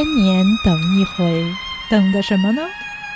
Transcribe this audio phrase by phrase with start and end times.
[0.00, 1.44] 千年等一回，
[1.90, 2.62] 等的什么呢？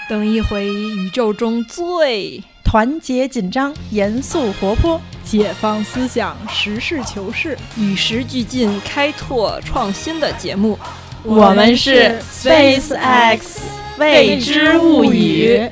[0.06, 10.78] 等一回宇宙中最团结紧张、严肃活泼、解放思想、实事求是、与时俱进、开拓创新的节目。
[11.22, 13.62] 我们是 Space X
[13.98, 15.66] 未知物语。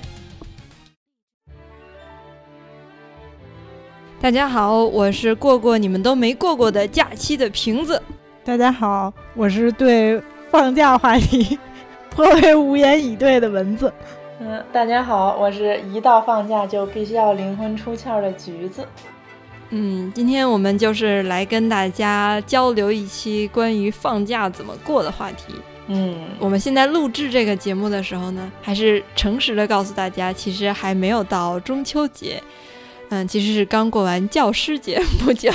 [4.19, 8.03] 大家好，我是过过你们都没过过的假期的瓶子。
[8.43, 10.19] 大家好，我是对
[10.53, 11.59] 放假话题
[12.15, 13.91] 颇为无言以对的蚊子。
[14.39, 18.87] 嗯，大家好，我是一到放假就必须要灵魂出窍的橘子。
[19.71, 25.55] 嗯，今天我们就是来跟大家交流一期关于放假怎么过的话题。
[25.87, 32.43] 嗯，我们现在录制这个节目的时候呢，还是诚实的告诉大家，其实还没有到中秋节。
[33.13, 35.53] 嗯，其实是刚过完教师节 不久。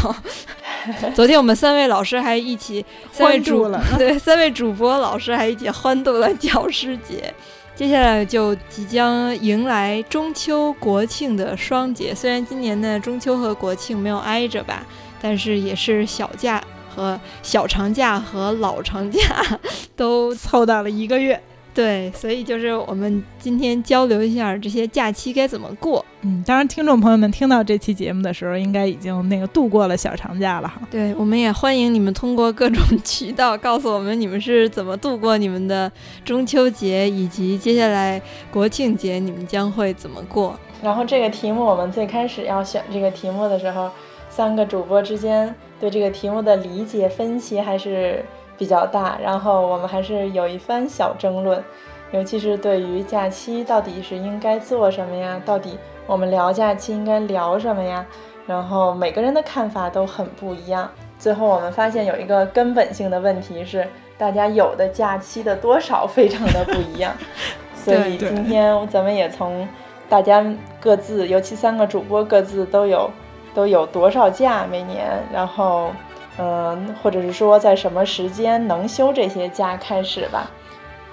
[1.15, 7.33] 昨天我们三位老师还一起，三位主对三位主播老师还一起欢度了教师节。
[7.75, 14.83] 接下来就即将迎来中秋国庆的双节，虽然今年的中秋和国庆没有挨着吧，
[15.19, 16.63] 但是也是小假
[16.95, 19.19] 和小长假和老长假
[19.97, 21.41] 都凑到了一个月。
[21.77, 26.03] 对，所以就是我们今天交流一下这些假期该怎么过。
[26.23, 30.81] 嗯，当然，听众朋友们听到这期节目的时候，应该已经那个度过了小长假了哈。
[30.89, 35.91] 对，我们也欢迎你们通过各种 渠道告诉我们你们是怎么度过你们的
[36.25, 38.19] 中秋节，以及接下来
[38.51, 40.59] 国庆节你们将会怎么过。
[40.81, 43.91] 然后这个题目，我们最开始要选这个题目的时候，
[44.31, 48.25] 三个主播之间对这个题目的理解分析还是。
[48.57, 51.63] 比较大，然后我们还是有一番小争论，
[52.11, 55.39] 尤其是对于假期到底是应该做什么呀？
[55.45, 58.05] 到底我们聊假期应该聊什么呀？
[58.47, 60.89] 然后每个人的看法都很不一样。
[61.19, 63.87] 最后我们发现有一个根本性的问题是，
[64.17, 67.13] 大家有的假期的多少非常的不一样。
[67.75, 69.67] 所以今天咱们也从
[70.09, 70.43] 大家
[70.79, 73.11] 各自，尤其三个主播各自都有
[73.53, 75.91] 都有多少假每年，然后。
[76.37, 80.49] 嗯，或者是说在什么时间能休这些假开始吧，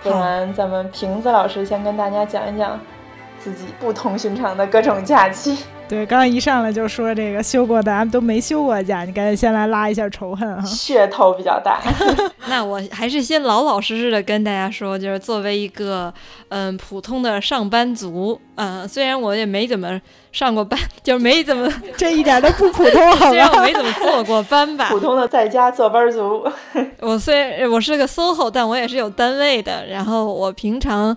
[0.02, 2.78] 不然咱们瓶子老师先跟大家讲一讲
[3.38, 5.64] 自己不同寻常的各种假期。
[5.86, 10.62] 对，刚刚一上来就说这个休过的，咱们都没休过假，你赶紧先来拉一下仇恨哈。
[10.66, 11.78] 噱头比较大。
[12.48, 16.12] 那我还是先老老实实的跟大家说，就是作为一个
[16.48, 20.00] 嗯普通的上班族，嗯，虽然我也没怎么
[20.32, 23.28] 上过班，就是没怎么 这一点都不普通，好吧？
[23.30, 24.88] 虽然我没怎么坐过班吧。
[24.88, 26.44] 普通的在家坐班族。
[27.00, 31.14] 我虽然我是个 SOHO，但我也是有单位的，然后我平常。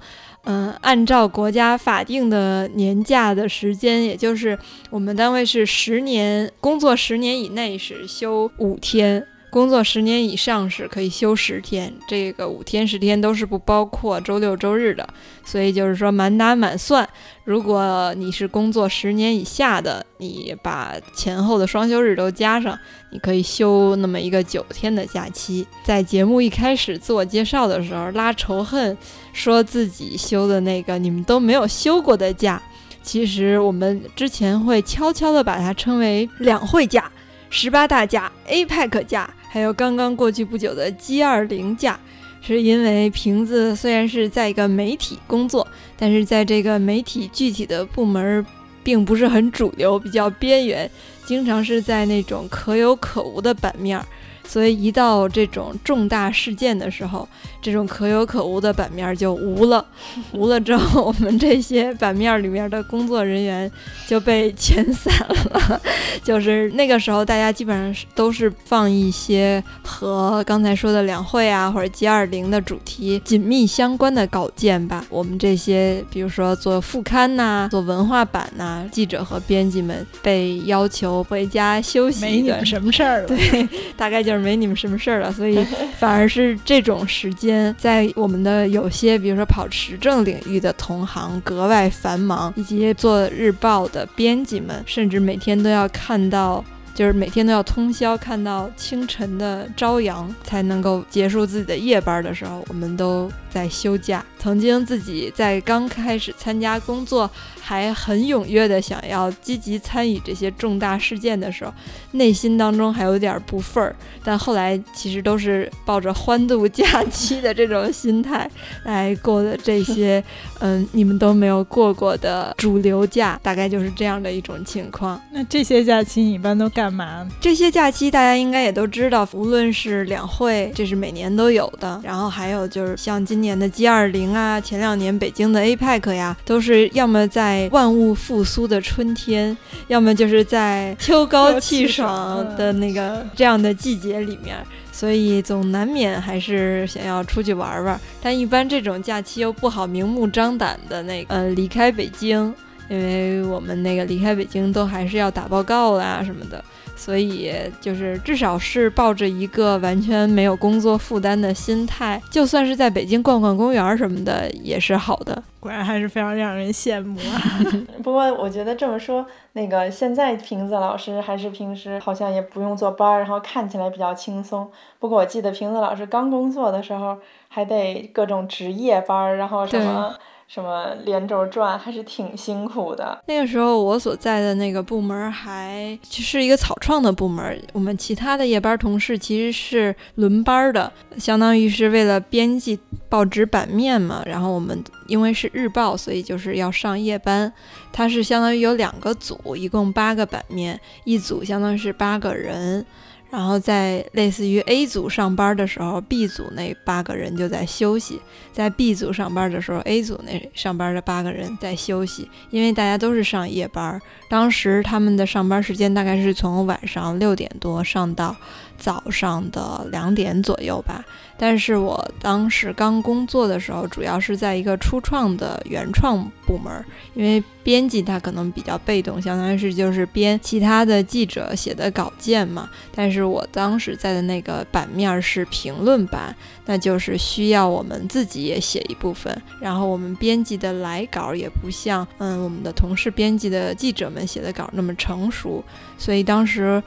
[0.50, 4.58] 嗯，按照国家法定的年假的时间，也就是
[4.90, 11.91] 我们单位是十年工作十年以内是休五天，工作十年以上是可以休十天。
[12.07, 15.07] 这个五天十天都是不包括周六周日的，
[15.44, 17.09] 所以就是说满打满算，
[17.44, 22.78] 如果你是工作十年以下的，你把前后的双休日都加上，
[23.12, 25.66] 你可以休那么一个九天的假期。
[25.84, 28.96] 在节目一开始自我介绍的时候拉仇恨。
[29.34, 32.62] 说自己休的那个你们都没有休过的假，
[33.03, 37.12] 其实我们之前会悄悄的把它称为两会假、
[37.51, 42.00] 十八大假、APEC 假，还有刚刚过去不久的 G 二零假，
[42.41, 48.46] 是因为瓶子虽然是在一个媒体工作，但是在这个媒体具体的部门
[48.84, 50.90] 并不是很主流，比较边缘，
[51.25, 54.00] 经常是在那种可有可无的版面。
[54.47, 57.28] 所以一到这种重大事件的时候，
[57.62, 59.85] 这种可有可无的版面就无了，
[60.31, 63.69] 无了之后，我们这些版面里面的工作人员
[64.08, 65.81] 就被遣散了。
[66.24, 75.06] 就是那个时候，大家基本上都是放一些和刚才说的两会啊或者 G 二零的主题紧密相关的稿件吧。
[75.09, 82.22] 我们这些，比如说做副刊呐、做文化版呐，记者和编辑们被要求回家休息。
[82.22, 83.28] 没你们什么事儿了。
[83.28, 83.67] 对，
[83.97, 84.36] 大概就是。
[84.39, 85.63] 没你们什么事儿了，所以
[85.99, 96.63] 反而是这种时间，在我们的有些，比如说跑时政领域的同行格外繁忙，以及做日报的编辑们，甚至每天都要看到。
[96.97, 104.26] 就是每天都要通宵看到清晨的朝阳，才能够结束自己的夜班的时候，我们都在休假。
[104.40, 107.29] 曾经自己在刚开始参加工作
[107.59, 111.72] 还很踊跃的想要积极参与这些重大事件的时候，
[112.14, 113.96] 内心当中还有点不忿儿。
[114.23, 118.49] 但后来其实都是抱着欢度假期的这种心态
[118.85, 120.23] 来过的这些，
[120.61, 125.22] 嗯，你们都没有过过的主流假，大概就是这样的一种情况。
[125.32, 127.28] 那这些假期你一般都干嘛？
[127.39, 139.55] 这些假期大家应该也都知道，无论是两会，这是每年都有的，然后还有就是像今年的 G 二零啊，前两年北京的 APEC 呀，都是要么在万物复苏的春天，
[139.87, 144.57] 要么就是在秋高气爽的那个这样的季节里面，
[144.91, 147.99] 所以总难免还是想要出去玩玩。
[148.22, 152.53] 但一般这种假期又不好明目张胆的那个呃离开北京，
[152.89, 156.63] 因为我们那个离开北京都还是要打报告啦什么的。
[156.97, 165.41] 所以就是至少是抱着一个完全没有工作负担的心态，就算是在北京逛逛公园什么的也是好的。
[165.59, 167.41] 果然还是非常让人羡慕啊！
[168.03, 174.70] 不过我觉得这么说，那个现在瓶子老师还是平时好像也不用坐班，然后看起来比较轻松。
[174.99, 177.17] 不过我记得瓶子老师刚工作的时候
[177.47, 180.14] 还得各种值夜班，然后什么。
[180.47, 183.22] 什么连轴转还是挺辛苦的。
[183.28, 192.79] 那个时候我所在的那个部门还是一个草创的部门，我们其他的夜班同事其实是轮班的，相当于是为了编辑
[193.09, 194.23] 报纸版面嘛。
[194.26, 197.52] 然后我们因为是日报，所以就是要上夜班。
[197.91, 202.85] 它是相当于有两个组，一共八个版面，一组相当于是八个人。
[203.29, 208.16] 然后在类似于 A 组上班的时候，B 组那八个人就在休息；
[208.53, 214.02] 在 B 组上班的时候，A 组那上班的八个人在休息，因为大家都是上夜班。
[214.29, 218.35] 当时他们的上班时间大概是从晚上六点多上到。
[218.78, 221.03] 早上的两点左右吧，
[221.38, 226.85] 但是我当时刚工作的时候，主要是在一个初创的原创部门，
[227.16, 232.70] 因为编辑他可能比较被动，相当于是就是编其他的记者写的稿件嘛。
[232.96, 236.34] 但是我当时在的那个版面是评论版，
[236.66, 245.64] 那就是需要我们自己也写一部分，然后我们编辑的来稿也不像嗯我们的同事编辑的记者们写的稿那么成熟，
[245.97, 246.82] 所以当时。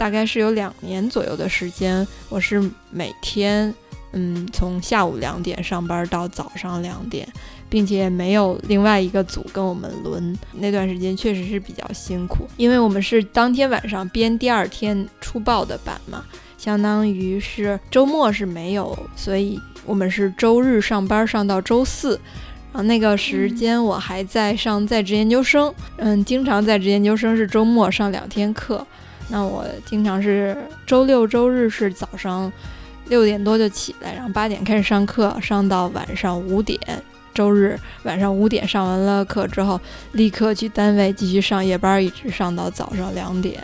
[0.00, 2.58] 大概是有两年左右的时间，我是
[2.90, 3.74] 每天，
[4.12, 7.28] 嗯，从下午两点上班到早上两点，
[7.68, 10.34] 并且没有另外一个组跟我们轮。
[10.54, 16.24] 那段时间确实是比较辛苦，因为我们是当天晚上编第二天出报的版嘛，
[16.56, 22.18] 相当于是周末是没有，所以我们是周日上班上到周四。
[22.72, 28.86] 然后那个时间我还在上在职研究生，嗯，经常在职研究生是周末上两天课。
[29.30, 32.52] 那我经常是周六周日是早上
[33.08, 36.78] 六点多就起来，然后八点开始上课，上到晚上五点。
[37.32, 39.80] 周日晚上五点上完了课之后，
[40.12, 43.62] 立刻去单位继续上夜班，一直上到早上两点。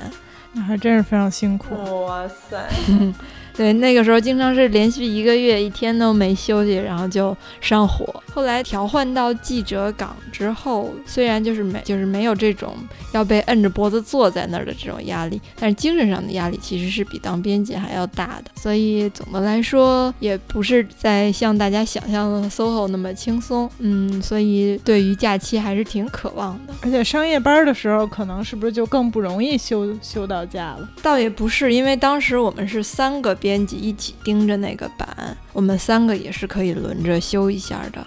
[0.52, 1.74] 那还真是非常辛苦。
[2.06, 2.56] 哇塞！
[3.56, 8.22] 对，那个时候经常是连续一个月一天都没休息，然后就上火。
[8.30, 12.76] 后来调换到记者岗之后，虽然就是没就是没有这种
[13.12, 18.50] 要被摁着脖子坐在那儿的这种压力，但是精神上的压力其实是比当编辑还要大的。
[18.56, 23.70] 所以总的来说，也不是在像大家想象的 SOHO 那么轻松。
[23.80, 26.74] 嗯，所以对于假期还是挺渴望的。
[26.82, 30.86] 而且上夜班的时候，可能是不是就更不容易休休到假了？
[31.02, 33.34] 倒也不是，因为当时我们是三个。
[33.46, 38.04] 编辑一起盯着那个版，我们三个也是可以轮着修一下的。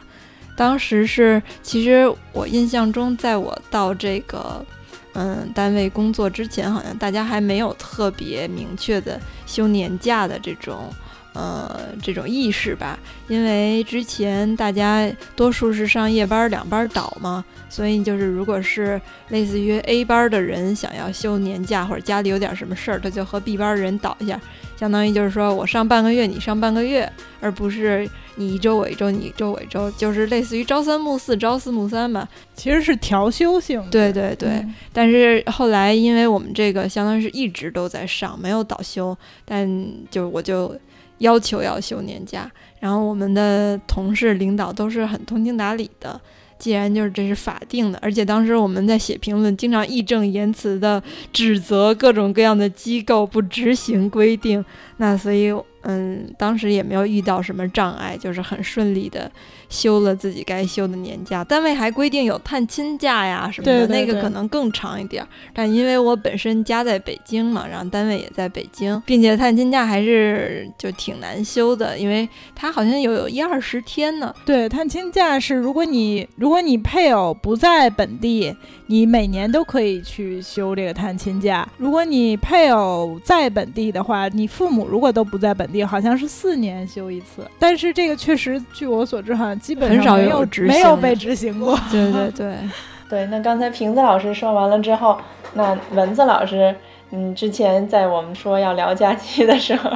[0.54, 4.66] 当时是，其实我印象中，在我到这个
[5.14, 10.94] 嗯单位工作之前，好像大家还没有特别明确的休年假的这种
[11.32, 13.00] 呃这种意识吧。
[13.30, 24.38] 因为之前大家多数是上夜班，两班倒嘛，所以就是如果是类似于 A 班的人想要休年假，或者家里有点什么事儿，他就和 B 班人倒一下。
[24.80, 32.26] 相当于就是说我上半个月，你上半个月，而不是你一周我一周，你一周我一周，就是类似于朝三暮四、朝四暮三吧。
[32.56, 33.84] 其实是调休性。
[33.92, 34.66] 对对对。
[34.94, 39.70] 但是后来，因为我们这个相当于是一直都在上，没有倒休，但
[40.10, 40.74] 就我就
[41.18, 46.18] 要求要休年假，然后我们的同事领导都是很通情达理的。
[46.60, 51.02] 既然就是这是法定的，而且当时我们在写评论，经常义正言辞的
[51.34, 54.64] 指责各种各样的机构不执行规定，
[54.98, 55.52] 那所以
[55.84, 59.32] 嗯，当时也没有遇到什么障碍，就是很顺利的
[59.70, 61.44] 休了自己该休的年假。
[61.44, 65.26] 单位还规定有探亲假呀什么的，那个可能更长一点。
[65.54, 74.34] 但因为我本身家在北京嘛，然后单位也在北京，并且探亲假还是就挺难休的，因为它好像有有一二十天呢。
[74.46, 78.56] 对，探亲假是如果你如果你配偶不在本地。
[78.92, 81.68] 你每年都可以去休这个探亲假。
[81.78, 87.48] 如果你配偶在本地的话，你父母如果都不在本地，好像是四年休一次。
[87.60, 91.78] 但是这个确实，据我所知，好像基本上没有没有被执行过。
[91.92, 92.56] 对对对
[93.10, 93.26] 对。
[93.28, 95.18] 那刚才瓶子老师说完了之后，
[95.54, 96.76] 那蚊子老师。
[97.12, 99.90] 嗯，之前在我们说要聊假期的时候，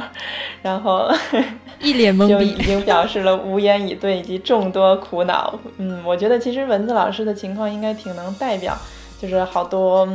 [0.62, 1.08] 然后
[1.78, 5.56] 一脸懵逼，就已经表示了无言以对以及众多苦恼。
[5.76, 8.76] 嗯，我觉得其实蚊子老师的情况应该挺能代表，
[9.16, 10.08] 就是好多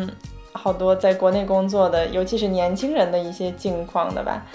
[0.52, 4.46] 好多在国内工作的，尤其是年轻人的一些境况的吧。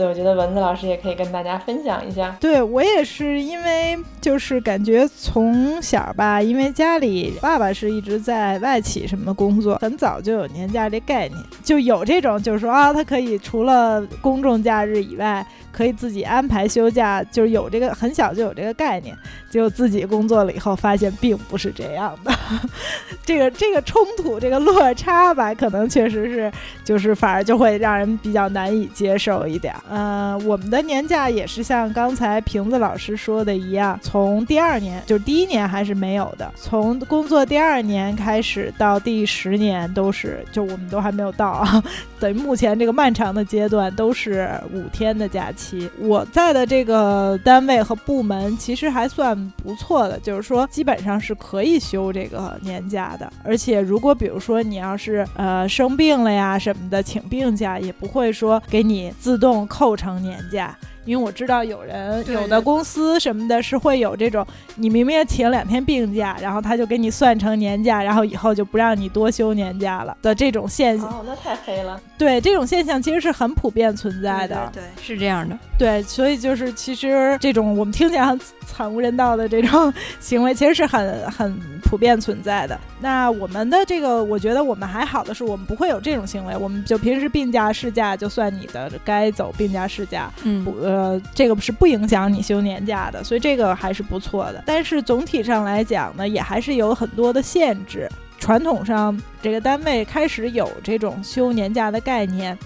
[0.00, 2.34] 所以我觉得蚊子老师也可以跟大家分享一下。
[2.40, 15.46] 对我也是，因为就是感觉从小吧，因为家里爸爸是一直在外企什么工作，很早就有年假这概念，就有这种就是说啊，他可以除了公众假日以外。
[15.72, 19.16] 可以自己安排休假，就是有这个很小就有这个概念，
[19.48, 22.32] 结果自己工作了以后发现并不是这样的，
[23.24, 26.52] 这个这个冲突这个落差吧，可能确实是
[26.84, 29.72] 就是反而就会让人比较难以接受一点。
[29.90, 41.82] 呃，我们的年假也是像刚才瓶子老师说的一样，从第二年就是第一年还是没有的，从工作第二年开始到第十年都是，就我们都还没有到啊，
[42.20, 45.90] 等于目前这个漫长的阶段都是五天的假期。
[45.98, 60.76] 我在的这个单位和部门其实还算不错的，就是说基本上是可以休这个年假的，而且如果比如说你要是呃生病了呀什么的，请病假也不会说给你自动扣扣成年假。
[61.04, 71.08] 因为我知道有人有的公司什么的是会有这种，你明明请两天病假，然后他就给你算成年假，然后以后就不让你多休年假了的这种现象。
[71.08, 72.00] 哦，那太黑了。
[72.18, 74.70] 对，这种现象其实是很普遍存在的。
[74.74, 75.58] 对，是这样的。
[75.78, 82.78] 对，所以就是其实这种我们听起来很惨无人道的这种行为，其实是很很普遍存在的。
[83.00, 90.89] 那我们的这个，我觉得我们还好的是，我们不会有这种行为，我们就平时病假事假就算你的该走病假事假，嗯，不。
[90.90, 94.62] 呃，这个是不影响你休年假的，所以这个还是不错的。
[94.66, 98.08] 但是总体上来讲呢，也还是有很多的限制。
[98.38, 102.56] 传统上，这个单位开始有这种休年假的概念，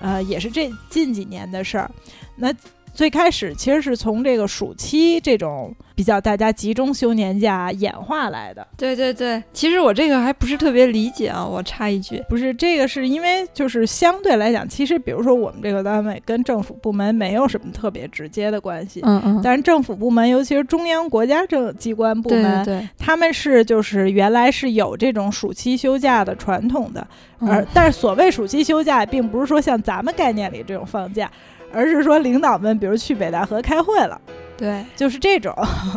[0.00, 1.90] 呃，也是这近几年的事儿。
[2.34, 2.52] 那
[2.92, 5.74] 最开始其实是从这个暑期这种。
[5.94, 9.40] 比较大家集中休年假演化来的，对对对。
[9.52, 19.40] 其实我这个还不是特别理解啊，我插一句，不是这个是因为就是相对来讲，其实比如说我们这个单位跟政府部门没有什么特别直接的关系，嗯嗯。
[19.44, 27.06] 但是政府部门，尤其是中央国家政机关部门，对，他们是就是原来是有这种暑期休假的传统的，
[27.40, 31.30] 而但是所谓暑期休假，并不是说像咱们概念里这种放假，
[31.72, 34.20] 而是说领导们比如去北戴河开会了。
[34.54, 35.52] 对，就是这种，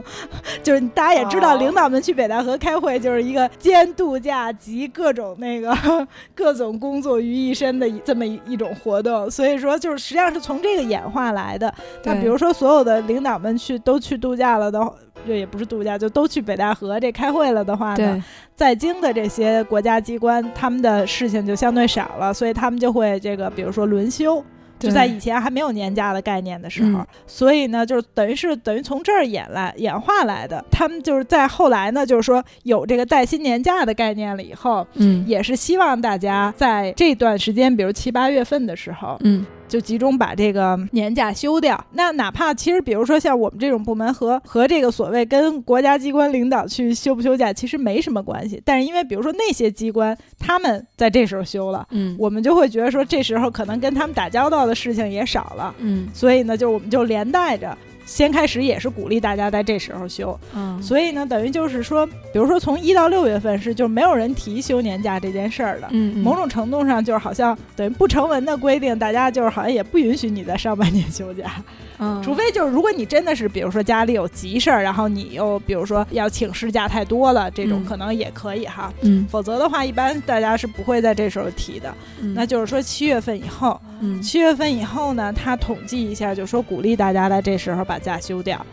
[0.64, 5.76] 就是大家也知道，领导们去北戴河开会，就是一个兼度假及各种那个
[6.34, 9.30] 各种工作于一身的这么一一种活动。
[9.30, 11.72] 所以说，就是实际上是从这个演化来的。
[12.06, 14.82] 那比如说，所有的领导们去都去度假了的，
[15.28, 18.24] 这也不是度假，就都去北戴河这开会了的话呢，
[18.56, 24.44] 在京的这些国家机关，他们的事情就相对少了，所以他们就会这个，比如说轮休。
[24.78, 30.64] 就在以前还没有年假的概念的时候，所以呢，就是等于是等于从这儿演来演化来的。
[30.70, 39.46] 他们就是在后来呢，就是说有这个带薪年假的概念了以后，嗯，也是希望大家在这段时间，比如七八月份的时候，嗯。
[39.68, 41.84] 就集中把这个年假休掉。
[41.94, 48.62] 那哪怕其实，比如说像我们这种部门和和这个所谓跟国家机关领导去休不休假，其实没什么关系。
[48.64, 57.78] 但是因为比如说那些机关他们在这时候休了，嗯，我们就会觉得说这时候可能跟他们打交道的事情也少了，嗯，所以呢，就我们就连带着。
[58.06, 71.52] 先开始也是鼓励大家在这时候休，嗯，所以呢，等于就是说，比如说从一到六月份是就没有人提休年假这件事儿的，嗯，某种程度上就是好像等于不成文的规定，大家就是好像也不允许你在上半年休假。
[72.00, 78.94] 嗯，除非就是如果你真的是，比如说家里有急事儿，然后你又比如说要请事假太多了，这种可能也可以哈。
[79.02, 81.94] 嗯，否则的话，一般大家是不会在这时候提的。
[82.34, 88.64] 那就是说七月份以后，嗯，七月份以后呢，他统计一下，就说鼓励大家在这时候把假休掉。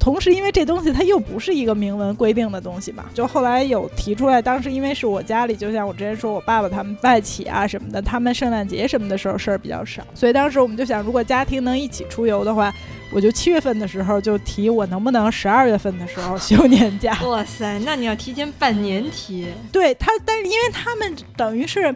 [0.00, 12.72] 同时因为这东西它又不是一个明文规定的东西嘛，就后来有提出来，当时因为是我家里，就像我之前说我爸爸他们外企啊什么的，他们圣诞节什么的时候事儿比较少，所以当时我们就想，如果家庭能一起出游的话，
[13.12, 17.18] 我就 七月份的时候就提我能不能十二月份的时候休年假。
[17.28, 19.48] 哇塞，那你要提前半年提。
[19.70, 21.94] 对他，但是因为他们等于是，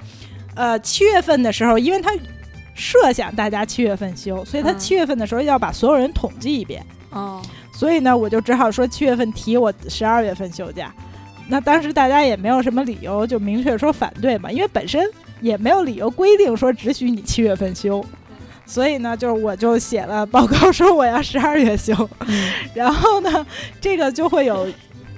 [0.54, 2.10] 呃，七月份的时候，因为他
[2.74, 6.84] 设想大家七月份休，所以他嗯七月份的时候要把所有人统计一遍。
[7.10, 7.40] 哦，
[7.84, 10.90] 所以呢，我就只好说七月份提我十二月份休假。
[11.48, 15.04] 那当时大家也没有什么理由就明确说反对嘛，因为本身
[15.42, 18.02] 也没有理由规定说只许你七月份休。
[18.64, 21.92] 所以呢，就是我就写了报告说我要 十二月休，
[22.26, 22.50] 嗯。
[22.72, 23.46] 然后呢，
[23.82, 24.66] 这个就会有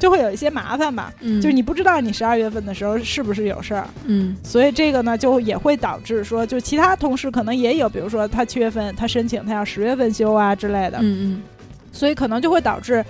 [0.01, 4.37] 就会有一些麻烦嘛，嗯，就是你不知道你十二月份的时候是不是有事儿，嗯。
[4.43, 11.41] 所以这个呢就也会导致说，就其他同事可能也有，比如说他七月份他申请他要十月份休啊之类的，嗯
[11.97, 13.05] 所以可能就会导致，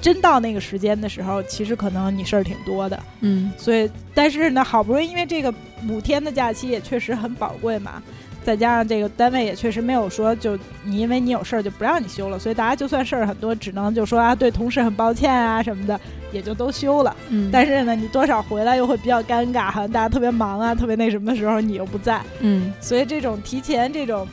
[0.00, 2.98] 真到那个时间的时候，其实可能你事儿挺多的。
[3.20, 5.52] 嗯所以，但是呢，好不容易因为这个
[5.88, 8.02] 五天的假期也确实很宝贵嘛，
[8.42, 16.00] 再加上这个单位也确实没有说就你因为你有事儿就不让你休了，所以大家就算事儿很多，只能就说啊对同事很抱歉啊什么的，
[16.32, 17.14] 也就都休了。
[17.28, 24.26] 嗯，但是呢，你多少回来又会比较尴尬，好像大家特别忙啊，特别那什么的时候你又不在，嗯所以这种提前这种，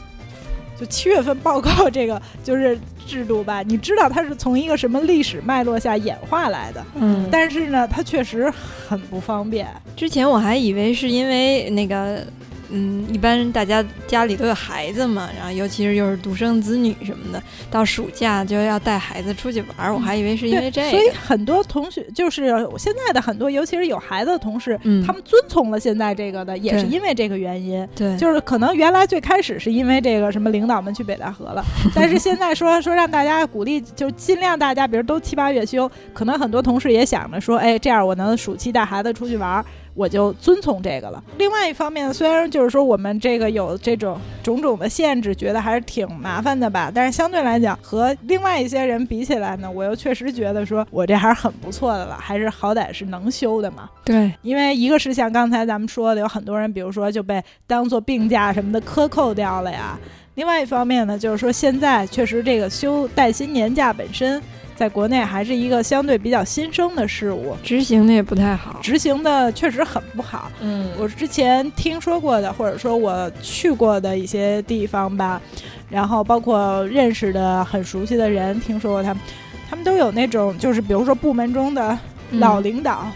[0.80, 8.52] 就七月份报告这个就是制度吧，你知道它是从一个什么历史脉络下演化来的，嗯，但是呢，它确实
[8.88, 9.68] 很不方便。
[9.96, 12.26] 之前我还以为是因为那个。
[12.70, 20.90] 嗯，一般大家家里都有孩子嘛，然后尤其是又是独生子女什么的，到暑假就要带孩子出去玩儿，我还以为是因为这个。
[20.92, 22.48] 所以很多同学就是
[22.78, 27.88] 现在的很多，尤其是有孩子的同事，嗯他们遵从了现在这个的，也是因为这个原因。
[27.96, 31.64] 对，就是可能原来最开始是因为这个什么领导们去北戴河了，
[31.96, 39.66] 但是现在说说让大家鼓励，就尽量大家比如都七八月休，可能很多同事也想着说，哎，这样我能暑期带孩子出去玩儿，
[39.98, 41.22] 我就遵从这个了。
[41.40, 53.90] 另外一方面，虽然就是说我们这个有这种种种的限制，觉得还是挺麻烦的吧，但是相对来讲和另外一些人比起来呢，我又确实觉得说我这还是很不错的了，还是好歹是能休的嘛。
[54.06, 59.98] 对，因为一个是像刚才咱们说的，有很多人，比如说就被当做病假什么的克扣掉了呀。
[60.36, 64.40] 另外一方面呢，就是说现在确实这个休带薪年假本身，
[64.78, 68.80] 在国内还是一个相对比较新生的事物，执行的也不太好。
[68.80, 70.52] 执行的确实很不好。
[70.62, 75.42] 嗯，我之前听说过的，或者说我去过的一些地方吧，
[75.90, 79.24] 然后包括认识的很熟悉的人，听说过他们，
[79.68, 81.98] 他们都有那种就是比如说部门中的
[82.30, 83.08] 嗯老领导，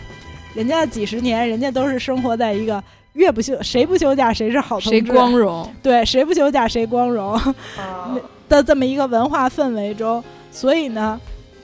[0.56, 5.72] 人家几十年，人家都是生活在一个越不休谁不休假谁是好同志，谁光荣？
[5.84, 8.18] 对谁不休假谁光荣啊
[8.50, 11.20] 的这么一个文化氛围中，所以呢，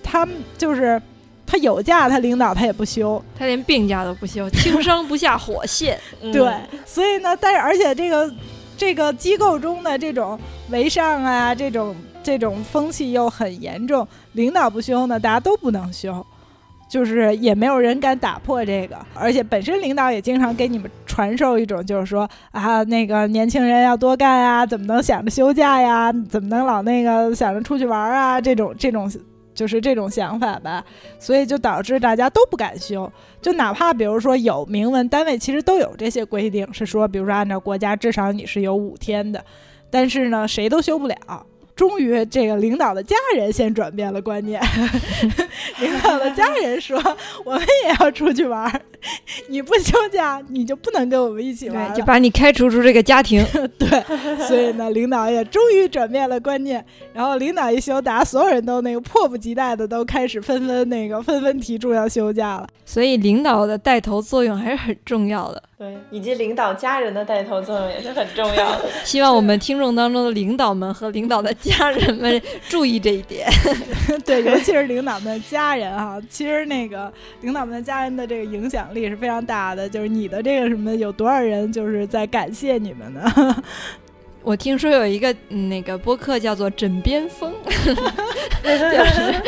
[0.09, 1.01] 他们就是
[1.45, 5.99] 他有假，他领导他也不休，他连病假都不休， 轻伤不下火线。
[6.23, 6.53] 嗯对，
[6.85, 8.33] 所以呢，但是而且这个
[8.77, 10.39] 这个机构中的这种
[10.69, 11.93] 为上啊，这种
[12.23, 16.25] 这种风气又很严重，领导不休呢，大家都不能休。
[16.89, 26.13] 就是也没有人敢打破这个，而且本身领导也经常给你们传授一种，就是说啊，那个年轻人要多干啊，怎么能想着休假呀？
[26.29, 28.39] 怎么能老那个想着出去玩啊？
[28.39, 29.11] 这种这种
[29.57, 30.85] 就是这种想法吧，
[31.17, 33.11] 所以就导致大家都不敢休。
[33.41, 39.43] 就哪怕比如说有明文单位，其实都有这些规定，是说比如说按照国家至少你是有五天的，
[39.89, 41.17] 但是呢谁都休不了。
[41.77, 44.59] 终于，这个领导的家人先转变了观念。
[45.79, 46.97] 领导的家人说
[47.45, 48.81] ：“我们也要出去玩儿，
[49.47, 53.45] 你不休假，你就不能跟我们一起玩对，就把你开除出这个家庭。
[53.77, 53.87] 对，
[54.47, 56.83] 所以呢，领导也终于转变了观念。
[57.13, 62.67] 然后领导一休，大家所有人都那个迫不及待的都开始纷纷那个纷纷提出要休假了。
[62.85, 65.61] 所以领导的带头作用还是很重要的。
[65.77, 68.89] 对，以及领导家人的带头作用也是很重要的。
[69.05, 73.47] 希望我们听众当中的领导们和领导的家人们注意这一点。
[74.25, 79.87] 对，尤其是领导们的家人哈， 其实那个领导们的家人的这个影响力是非常大的。
[79.87, 83.63] 就是你的这个什么，有多少人就是在感谢你们呢？
[84.43, 87.53] 我听说有一个、嗯、那个播客叫做《枕边风》
[88.63, 89.41] 就是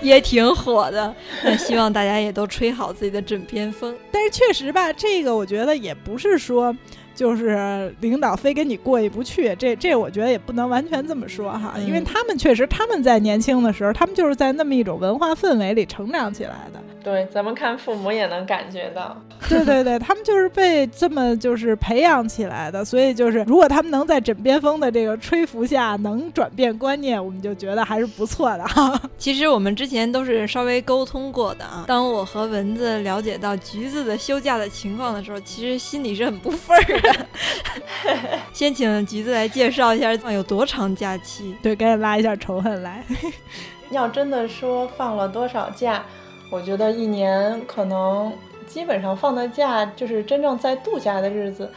[0.00, 1.14] 也挺火的。
[1.44, 3.94] 那希望大家也都吹好自己的枕边风。
[4.10, 6.74] 但是确实吧，这个我觉得也不是说，
[7.18, 9.52] 就是领导非跟你过意不去。
[9.56, 16.80] 这这我觉得也不能完全这么说哈，因为他们确实他们在年轻的时候，他们就是在那么一种文化氛围里成长起来的。
[17.02, 19.16] 对，咱们看父母也能感觉到。
[19.48, 29.00] 对对对，他们就是被这么就是培养起来的，所以就是如果他们能在枕边风的这个吹拂下能转变观念，我们就觉得还是不错的哈。
[29.18, 31.84] 其实我们之前都是稍微沟通过的啊。
[31.86, 37.07] 当我和蚊子了解到橘子的休假的情况的时候，其实心里是很不忿儿的。
[38.52, 41.56] 先请橘子来介绍一下有多长假期。
[41.62, 43.04] 对，赶紧拉一下仇恨来。
[43.90, 46.04] 要真的说放了多少假？
[46.50, 48.32] 我觉得一年可能
[48.66, 51.70] 基本上放的假，就是真正在度假的日子，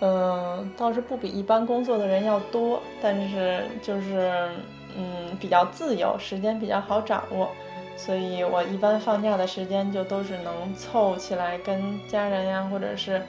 [0.00, 4.50] 嗯，倒是不比一般工作的人要多，但是就是
[4.96, 7.50] 嗯比较自由，时间比较好掌握，
[7.96, 13.22] 所以我一般放假的时间就都是能凑起来跟家人呀，或者是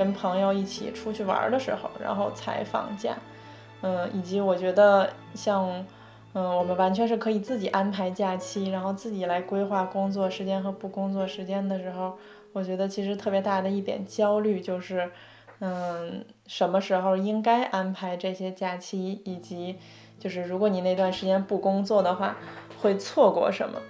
[0.00, 3.14] 跟朋友一起出去玩的时候，然后才放假，
[3.82, 5.84] 嗯，以及我觉得像。
[6.32, 12.16] 嗯，我们完全是可以自己安排假期，然后自己来规划工作时间和不工作时间的时候，
[12.52, 15.10] 我觉得其实特别大的一点焦虑就是，
[15.58, 19.80] 嗯，什么时候应该安排这些假期，以及
[20.20, 22.36] 就是如果你那段时间不工作的话，
[22.80, 23.80] 会错过什么。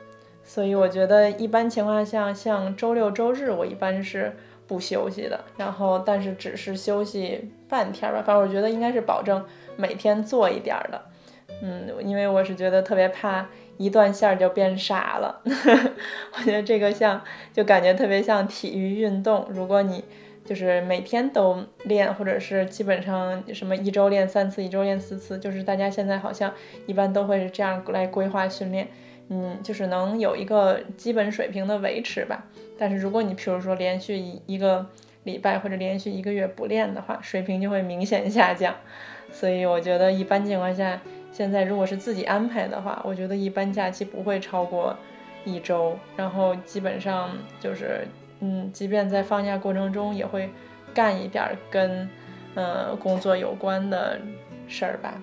[0.43, 4.35] 所以我觉得一般情况下，像周六周日我一般是
[4.71, 9.45] 不休息的，然后但是只是休息半天吧，反正我觉得应该是保证
[9.77, 11.03] 每天做一点儿的。
[11.61, 15.41] 嗯，因为我是觉得特别怕一断线儿就变傻了。
[16.39, 17.21] 我觉得这个像
[17.53, 20.05] 就感觉特别像体育运动，如果你
[20.45, 26.55] 就是每天都练，或者是基本上什么一周练三次，一周练四次，就是大家现在好像
[26.87, 28.87] 一般都会这样来规划训练。
[29.33, 32.47] 嗯，就是能有一个基本水平的维持吧。
[32.81, 34.87] 但是如果你譬如说连续一一个
[35.25, 38.75] 礼拜或者连续一个月不练的话，水平就会明显下降。
[39.31, 40.99] 所以我觉得一般情况下。
[41.33, 44.95] 现在如果是自己安排的话，我觉得一般假期不会超过
[45.45, 48.05] 一周，然后基本上就是，
[48.41, 50.51] 嗯，即便在放假过程中也会
[50.93, 52.11] 干一点跟，
[52.57, 54.21] 呃，工作有关的
[54.67, 55.15] 事儿吧。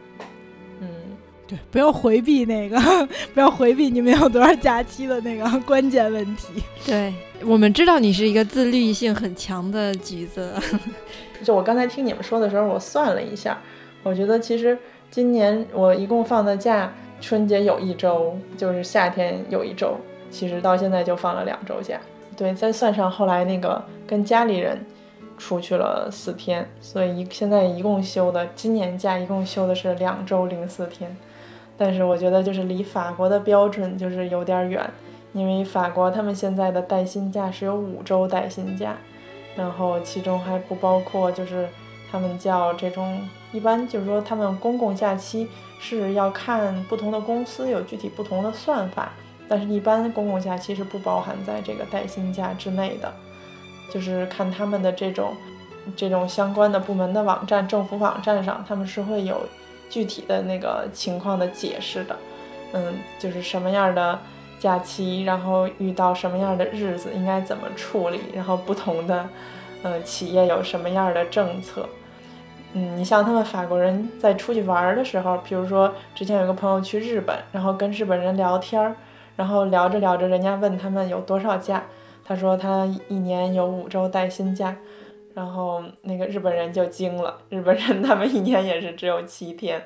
[1.48, 2.78] 嗯，对，不要回避那个，
[3.34, 6.62] 不要回避你们有多少假期的那个 关键问题。
[6.86, 7.14] 对
[7.46, 10.54] 我们知道你是一个自律性很强的橘子。
[11.44, 13.58] 就我刚才听你们说的时候，我算了一下，
[14.04, 14.78] 我觉得其实。
[15.10, 19.96] 今年我一共放的假，春节有一周，就是夏天有一周，
[20.30, 21.98] 其实到现在就放了两周假。
[22.36, 24.86] 对，再算上后来那个跟家里人
[25.38, 31.16] 出去了四天，所以一现在一共休的今年假一共休的是两周零四天。
[31.78, 34.90] 但是我觉得就是离法国的标准就是有点远，
[35.34, 38.98] 因为法国他们现在的带薪假是有五周带薪假，
[39.56, 41.70] 然后其中还不包括就是
[42.12, 43.20] 他们叫这种。
[43.54, 45.48] 一般就是说，他们公共假期
[45.80, 49.14] 是要看不同的公司有具体不同的算法，
[49.48, 53.12] 但是一般公共假期是不包含在这个带薪假之内的，
[53.90, 55.34] 就是看他们的这种
[55.96, 59.48] 这种相关的部门的网站、政府网站上，他们是会有
[59.90, 62.16] 具体的那个情况的解释的。
[62.74, 64.20] 嗯，就是什么样的
[64.60, 69.28] 假期，然后遇到什么样的日子应该怎么处理，然后不同的
[69.84, 71.88] 呃企业有什么样的政策。
[72.74, 78.94] 嗯，你像他们法国人在出去玩的时候，比如说之前有个朋友去日本，然后跟日本人聊天儿，
[79.38, 81.82] 然后聊着聊着，人家问他们有多少假，
[82.26, 84.76] 他说他一年有五周带薪假，
[85.38, 89.80] 然后那个日本人就惊了，日本人他们一年也是只有七天，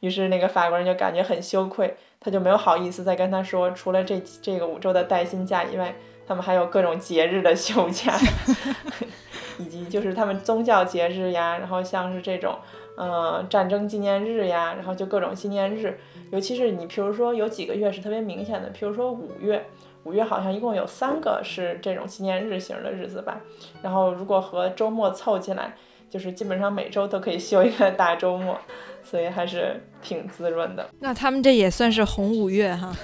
[0.00, 5.94] 于是那个法国人就感觉很羞愧，他就没有好意思再跟他说，除了这这个五周的带薪假以外，
[6.26, 8.18] 他们还有各种节日的休假。
[9.60, 12.54] 以及就是他们宗教节日呀，然后像是这种，
[12.96, 15.98] 呃，战争纪念日呀，然后就各种纪念日，
[16.30, 19.66] 尤其是你，比如说有几个月是特别明显的，比如说五月，
[20.06, 23.40] 五月好像一共有三个是这种纪念日型的日子吧，
[23.82, 25.74] 然后如果和周末凑起来，
[26.08, 28.56] 就是基本上每周都可以休一个大周末，
[29.02, 30.88] 所以还是挺滋润的。
[31.00, 32.94] 那他们这也算是红五月哈。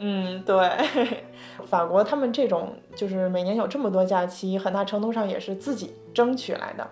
[0.00, 0.68] 嗯，对。
[1.66, 6.88] 法国他们这种就是每年有这么多假期，很大程度上也是自己争取来的。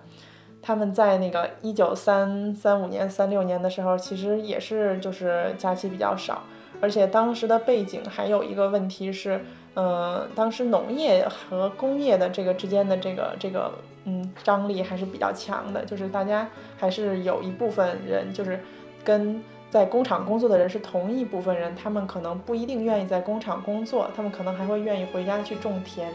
[0.60, 6.42] 他们在那个一九三三五年、三六年的时候，其实也是就是假期比较少，
[6.80, 13.72] 而且当时的背景还有一个问题是，嗯，当时农业和工业的这个之间的这个这个
[14.04, 18.60] 嗯张力还是比较强的，就是大家还是有一部分人就是
[19.04, 19.42] 跟。
[19.68, 26.08] 在工厂工作的人是同一部分人，他们可能不一定愿意在工厂工作，他们可能还会愿意回家去种田。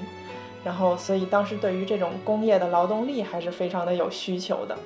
[0.64, 4.78] 然后所以当时对于这种工业的劳动力还是非常的有需求的，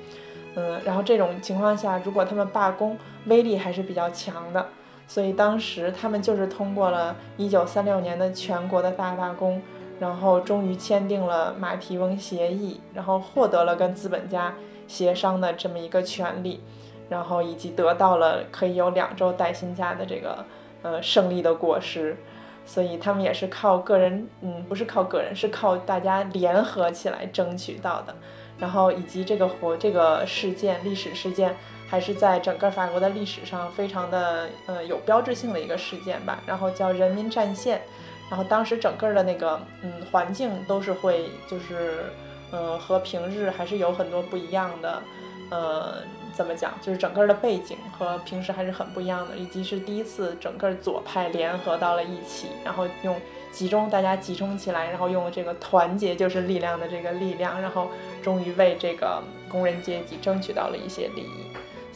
[0.56, 4.68] 嗯，然后这种情况下，如果他们罢工，威力还是比较强的，
[5.06, 9.62] 所以当时他们就是通过了1936年的全国的大罢工，
[10.00, 14.54] 然后终于签订了马提翁协议，然后获得了跟资本家
[14.86, 16.60] 协商的这么一个权利，
[17.08, 20.44] 然后以及得到了可以有两周带薪假的这个
[20.82, 22.16] 呃胜利的果实。
[22.68, 28.12] 所以他们也是靠个人，嗯，不是靠个人，是靠大家联合起来争取到的。
[28.58, 31.54] 然后以及这个活这个事件，历史事件，
[31.88, 36.42] 还是在整个法国的历史上非常的，呃，有标志性的一个事件吧。
[36.46, 37.82] 然后叫人民战线。
[38.28, 42.06] 然后当时整个的那个，嗯，环境都是会，就是，
[42.50, 45.02] 呃，和平日还是有很多不一样的，
[45.50, 45.94] 呃。
[46.36, 46.74] 怎么讲？
[46.82, 53.18] 就是整个的背景和平时还是很不一样的，以及是第一次整个左派联合到了一起，然后用
[53.50, 57.88] 集中大家集中起来，然后用这个团结就是力量的这个力量，然后
[58.22, 61.46] 终于为这个工人阶级争取到了一些利益。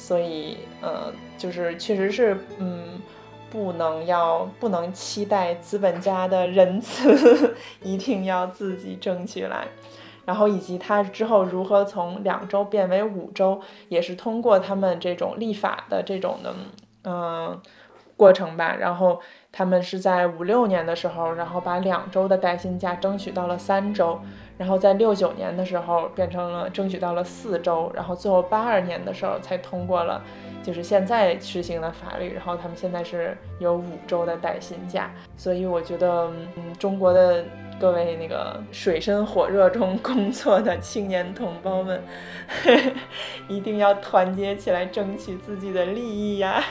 [0.00, 2.98] 所以，呃，就是确实是，嗯，
[3.50, 9.68] 不能要不能期待资本家的仁慈，一定要自己争取来。
[10.24, 13.60] 然后以及他之后如何从两周变为五周，
[13.90, 16.54] 也是通过他们这种立法的这种的
[17.04, 17.60] 嗯
[18.16, 18.74] 过程吧。
[18.74, 19.20] 然后
[19.52, 24.20] 他们是在五六年的时候，然后把两周的带薪假争取到了三周，
[24.60, 30.22] 然后在六九年的时候变成了争取到了四周，然后最后八二年的时候才通过了，
[30.62, 32.34] 就是现在实行的法律。
[32.34, 37.42] 然后他们现在是有五周的带薪假，所以我觉得嗯中国的。
[37.80, 41.98] 各位那个水深火热中工作的青年同胞们，
[43.48, 46.62] 一定要团结起来，争取自己的利益呀！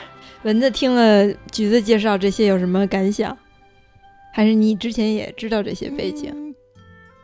[0.44, 3.36] 蚊子听了橘子介绍这些有什么感想？
[4.32, 6.49] 还是你之前也知道这些背景？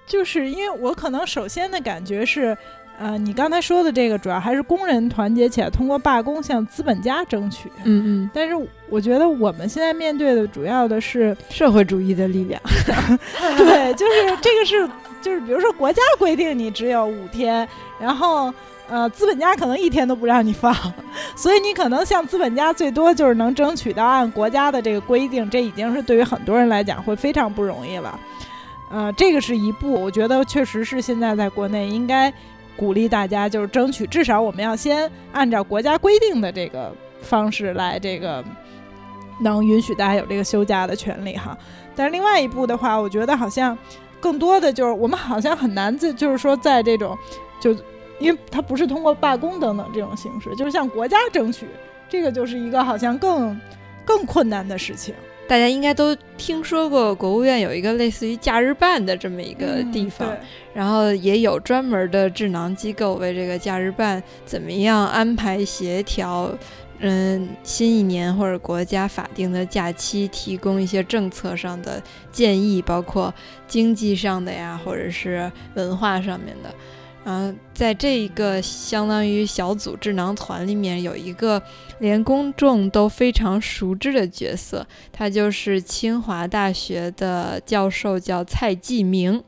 [0.06, 2.56] 就是因为我可能首先的感觉是。
[2.98, 7.70] 呃，你刚才说的这个主要还是工人团结起来，通过罢工向资本家争取。
[7.84, 8.30] 嗯嗯。
[8.32, 8.54] 但是
[8.88, 12.58] 我觉得我们现在面对的主要的是社会主义的力量。
[13.58, 14.88] 对，就是这个是，
[15.20, 17.68] 就是比如说国家规定你只有五天，
[18.00, 18.50] 然后
[18.88, 20.74] 呃，资本家可能一天都不让你放，
[21.36, 28.18] 所以你可能向资本家最多就是能争取到按国家的这个规定，这已经是对于很多人来讲会非常不容易了。
[28.90, 32.32] 呃，这个是一步，我觉得确实是现在在国内应该。
[32.78, 38.44] 鼓励大家就是争取，至少我们要先按照国家规定的这个方式来，这个
[39.40, 41.56] 能允许大家有这个休假的权利哈。
[41.94, 43.74] 但是另外一步的话，我觉得好像
[44.20, 47.16] 更多的就是我们好像很难在就是说在这种
[47.58, 47.74] 就
[48.18, 51.66] 因为它不是通过罢工等等这种形式，就是向国家争取，
[52.10, 53.58] 这个就是一个好像更
[54.04, 55.14] 更困难的事情。
[55.48, 60.36] 大家应该都听说过，国务院有一个类似于假日办的这么一个地方，
[60.74, 66.50] 然后也有专门的智囊机构为这个假日办怎么样安排协调，
[66.98, 73.32] 嗯，新一年或者国家法定的假期提供一些政策上的建议，包括
[73.68, 76.74] 经济上的呀，或者是文化上面的。
[77.28, 81.60] 嗯，在这一个相当于小组智囊团里面，有一个
[81.98, 89.42] 连公众都非常熟知的角色，他就是清华大学的教授，叫蔡继明。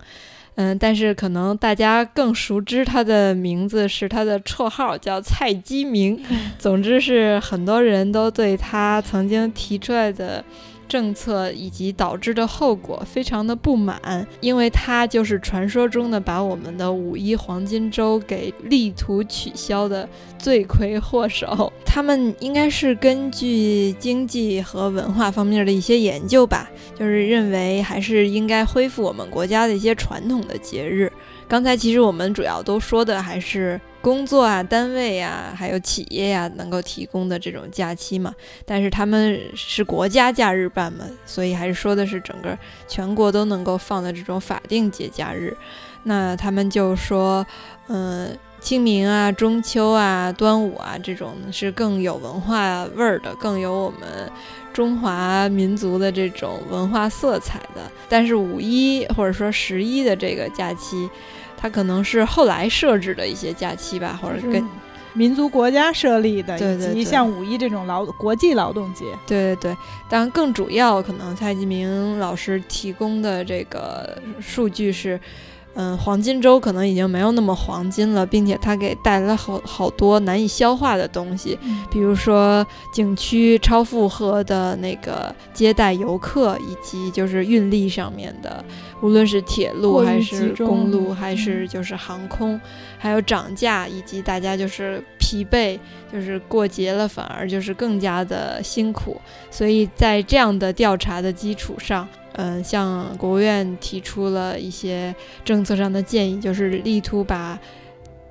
[0.57, 6.21] 嗯，但是可能大家更熟知他的名字是他的绰号，叫蔡基明。
[6.59, 10.45] 总之是很多人都对他曾经提出来的。
[10.89, 21.73] 政策以及导致的后果非常的不满，因为他就是传说中的把我们的五一黄金周给力图取消的罪魁祸首。
[21.85, 31.13] 他们应该是根据经济和文化方面的一些研究吧，就是认为还是应该恢复我们国家的一些传统的节日。
[31.47, 38.33] 刚才其实我们主要都说的还是工作啊、单位呀、还有企业呀能够提供的这种假期嘛，
[38.65, 42.57] 但是他们是国家假日办嘛，所以还是说的是整个
[42.87, 45.57] 全国都能够放的这种法定节假日。
[46.05, 47.45] 那他们就说，
[47.89, 54.31] 嗯，清明啊、中秋啊、端午啊这种是更有文化味儿的，更有我们
[54.73, 57.91] 中华民族的这种文化色彩的。
[58.09, 61.11] 但是五一或者说十一的这个假期。
[61.61, 64.65] 它可能是后来设置的一些假期吧，或者跟
[65.15, 69.05] 民族国家设立的，以及像五一这种劳国际劳动节。
[69.27, 69.77] 对对对，
[70.09, 75.19] 当然更主要，可能蔡继明老师提供的这个数据是，
[75.75, 81.57] 嗯，黄金周可能已经没有那么黄金了，并且它给带来了好好多难以消化的东西，
[81.89, 88.65] 比如说景区超负荷的那个接待游客，以及就是运力上面的，
[89.01, 92.61] 无论是铁路还是公路，还是就是航空，
[92.99, 95.79] 还有涨价，以及大家就是疲惫，
[96.13, 102.09] 就是过节了反而就是更加的辛苦，所以在这样的调查的基础上。
[102.41, 105.13] 嗯，向国务院提出了一些
[105.45, 107.59] 政策上的建议，就是力图把，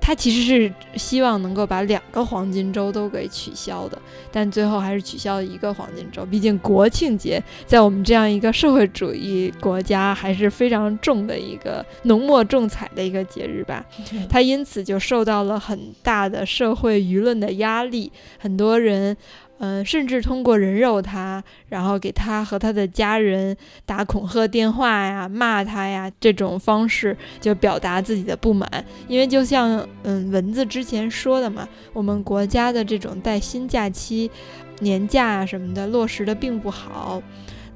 [0.00, 4.00] 他其实是希望能够把两个黄金周都给取消的，
[4.32, 6.24] 但最后还是取消了一个黄金周。
[6.24, 13.84] 毕竟国庆节在我们这样一个社会主义国家还是非常重的一个浓墨重彩的一个节日吧，
[14.30, 19.14] 他因此就受到了很大的社会舆论的压力，很多人。
[19.58, 28.68] 嗯，甚至通过人肉他，然后给他和他的家人打恐吓电话呀、骂他呀，这种方式就表达自己的不满。
[29.08, 34.30] 因为就像嗯蚊子之前说的嘛，我们国家的这种带薪假期、
[34.78, 37.20] 年假啊什么的落实的并不好。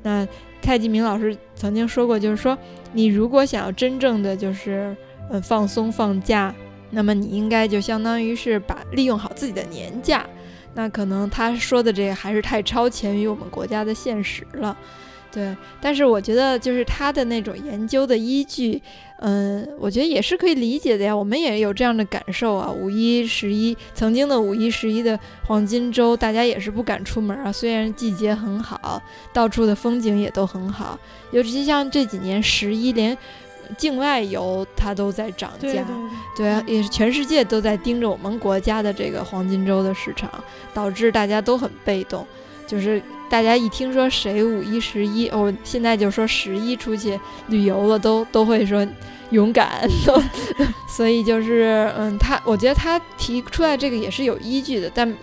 [0.04, 0.26] 那
[0.60, 2.56] 蔡继明老师曾经说过，就是说
[2.92, 4.96] 你如果想要真正的就是
[5.30, 6.54] 嗯放松放假，
[6.90, 10.24] 那么你应该就相当于是把利用好自己的年假。
[10.74, 14.76] 那可能他说的这个还是太超前于我们国家的现实了，
[15.30, 15.56] 对。
[15.80, 18.80] 但是我觉得就是他的那种研究的依据，
[19.18, 21.14] 嗯，我觉得也是可以理解的呀。
[21.14, 22.70] 我们也有这样的感受啊。
[22.70, 27.52] 五一、十一，曾经的五一、十一的黄金周，大家也是不敢出门啊。
[27.52, 30.98] 虽然季节很好，到处的风景也都很好，
[31.32, 33.16] 尤其像这几年十一连。
[33.78, 35.84] 境外游它都在涨价，
[36.36, 40.30] 对啊，也是全世界都在盯着我们国家的这个黄金周的市场，
[40.74, 42.26] 导致大家都很被动。
[42.66, 48.86] 就是大家一听说谁五一、十一，哦，现在就说十一出去旅游了，都 都会说
[49.30, 49.86] 勇敢。
[50.88, 55.14] 所以就是，嗯，他我觉得他提出来这个也是有依据的，但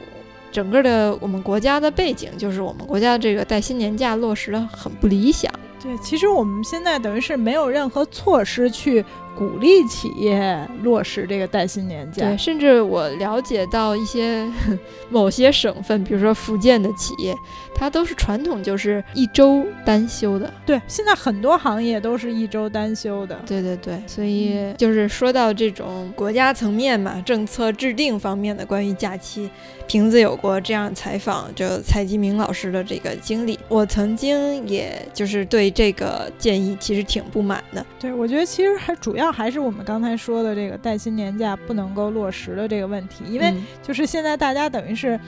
[0.51, 5.51] 整个的我们国家的背景就是我们国家这个带薪年假落实的很不理想。
[5.81, 9.03] 对，其实我们现在等于是没有任何措施去
[9.39, 12.27] 鼓励企业落实这个带薪年假。
[12.27, 14.45] 对，甚至我了解到一些
[15.09, 17.33] 某些省份，比如说福建的企业，
[17.73, 20.53] 它都是传统就是一周单休的。
[20.65, 23.39] 对，现在很多行业都是一周单休的。
[23.47, 29.49] 对对对，所以就是说到这种国家层面嘛，政策制定方面的关于假期。
[29.87, 37.83] 瓶子有过这样采访，就蔡吉明老师的这个经历，我曾经也就是对这个建议其实挺不满的。
[37.99, 45.19] 对，我觉得其实还主要还是我们刚才说的这个带薪年假不能够落实的这个问题，因为就是现在大家等于是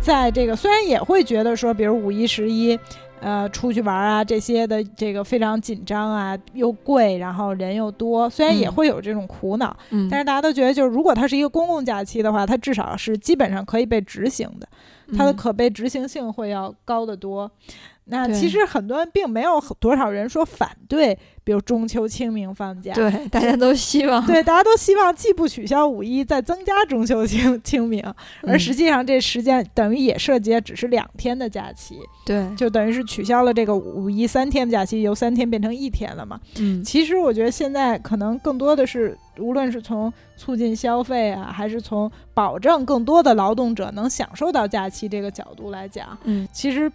[0.00, 2.78] 在这个虽然也会觉得说，比如五一、十一。
[3.20, 14.68] 呃，出去玩啊，这些的这个非常紧张啊，又贵，然后人又多，虽然也会有这种苦恼，嗯，但是大家都觉得，就是如果它是一个公共假期的话，它至少是基本上可以被执行的，
[15.16, 17.50] 它的可被执行性会要高得多。
[18.06, 28.04] 那其实很多人并没有多少人说反对，比如中秋、清明放假，对，大家都希望，对，大家都希望既不取消五一，再增加中秋、清清明，
[28.42, 36.38] 而实际上这时间等于也涉及只是两天的假期，对，就等于是取消了这个五一三天的假期，由三天变成一天了嘛。
[36.58, 46.92] 嗯，其实我觉得现在可能更多的是，无论是从促进消费啊，还是从保证更多的劳动者能享受到假期这个角度来讲，嗯，其实。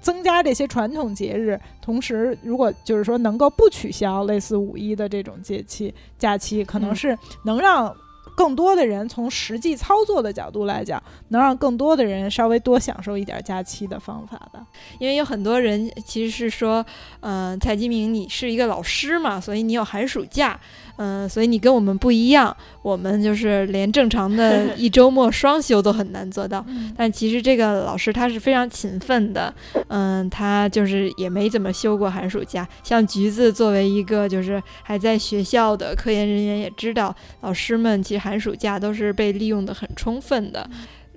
[0.00, 7.94] 增加这些传统节日，同时如果就是说能够不取消类似五一的这种节气假期，可能是能让
[8.36, 14.64] 更多的人从实际操作的角度来讲，能让更多的人稍微多享受一点假期的方法的。
[14.98, 16.84] 因为有很多人其实是说，
[17.20, 20.58] 嗯，蔡金明，你是一个老师嘛，所以你有寒暑假。
[21.02, 26.62] 嗯，所以你跟我们不一样，我们就是连正常的 一周末双休都很难做到。
[26.94, 29.52] 但其实这个老师他是非常勤奋的，
[29.88, 32.68] 嗯，他就是也没怎么休过寒暑假。
[32.84, 40.68] 像橘子作为一个就是还在学校的科研人员，也知道老师们其实寒暑假都是被利用的很充分的。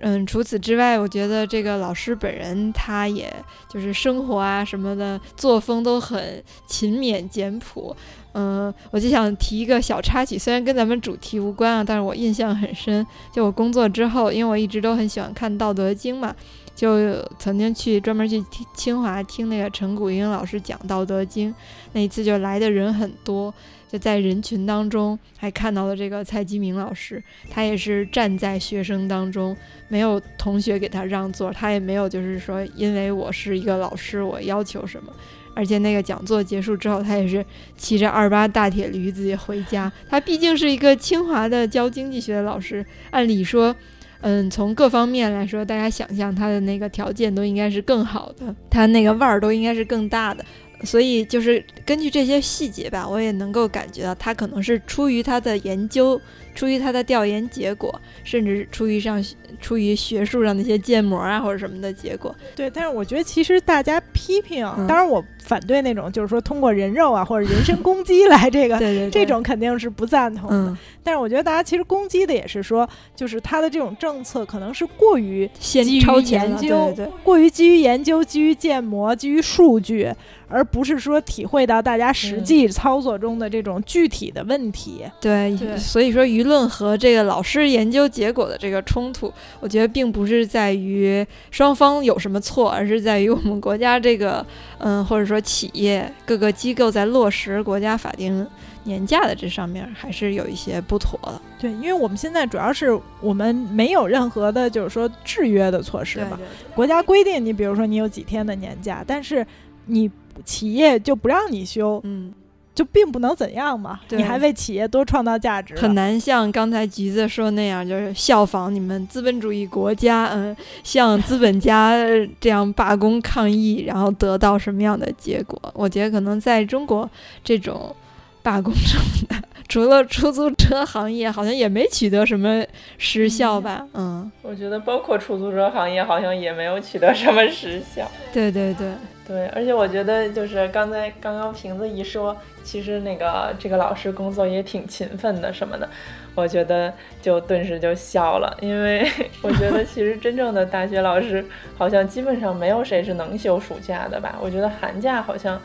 [0.06, 3.34] 嗯，除此之外，我觉得这个老师本人他也
[3.70, 7.96] 就是生活啊什么的作风都很勤勉简朴。
[8.34, 13.06] 嗯，我就想提一个小插曲，虽然跟咱们主题无关啊，但是我印象很深。
[13.32, 16.36] 就我工作之后，因为我一直都很喜欢看《道德经》嘛，
[16.76, 21.52] 就曾经去专门去听清华听那个陈谷英老师讲《道德经》，
[21.92, 23.54] 那一次就来的人很多，
[23.88, 29.56] 就在人群当中还看到了这个蔡基明老师，他也是站在学生当中，
[29.88, 35.14] 没有同学给他让座，他也没有就是说因为我是一个老师，我要求什么。
[35.56, 37.46] 而且那个讲座结束之后，他也是
[37.78, 39.92] 骑着二八大铁驴子回家。
[40.10, 43.76] 他毕竟是一个清华的教经济学的老师，按理说，
[44.22, 50.44] 嗯，从各方面来说，大家想象他的那个条件都应该是更好的，他那个腕儿都应该是更大的。
[50.84, 56.20] 所以就是根据这些细节吧，我也能够感觉到他可能是出于他的研究。
[56.54, 59.24] 出于他的调研结果，甚至出于上
[59.60, 62.70] 出于学术上的一些建模啊或者什么的结果，对。
[62.70, 70.78] 但是我觉得其实大家批评，当然我反对那种就是说通过人肉啊或者人身攻击来这个， 对对，这种肯定是不赞同的。
[71.04, 80.14] 但是我觉得大家其实攻击的也是说，就是他的这种政策可能是过于基于研究，过于基于研究、基于建模、基于数据。
[80.54, 85.04] 而不是说体会到大家实际操作中的这种具体的问题。
[85.20, 94.46] 对，所以说舆论和这个老师研究结果的这个冲突，我觉得并不是在于双方有什么错，而是在于我们国家这个，
[94.78, 98.46] 嗯，或者说企业各个机构在落实国家法定
[98.84, 101.42] 年假的这上面还是有一些不妥的。
[101.60, 106.38] 对，因为我们现在主要是我们没有任何的，就是说制约的措施嘛。
[106.76, 109.44] 国家规定你，比如说你有几天的年假，但是
[109.88, 110.12] 你。
[110.46, 112.34] 企业就不让你休，嗯，
[112.74, 114.00] 就并不能怎样嘛。
[114.10, 121.94] 你还为企业多创造价值，很难像刚才橘子说那样，就是效仿你们资本主义国家，嗯，像资本家
[122.40, 125.60] 这样罢工抗议，然后得到什么样的结果？
[125.74, 127.10] 我觉得可能在中国
[127.44, 127.96] 这种
[128.42, 129.36] 罢工中的。
[129.68, 132.64] 除了出租车行业，好像也没取得什么
[132.98, 133.88] 实效吧？
[133.94, 138.10] 嗯，我觉得包括出租车行业，好像也没有取得什么实效。
[138.32, 138.92] 对对对
[139.26, 145.90] 对，而且我觉得就是刚才刚刚瓶子一说，其实那个这个老师工作也挺勤奋的什么的，
[146.36, 149.10] 我觉得就顿时就笑了，因为
[149.42, 151.44] 我觉得其实真正的大学老师，
[151.78, 154.36] 好像基本上没有谁是能休暑假的吧？
[154.42, 155.60] 我觉得寒假好像。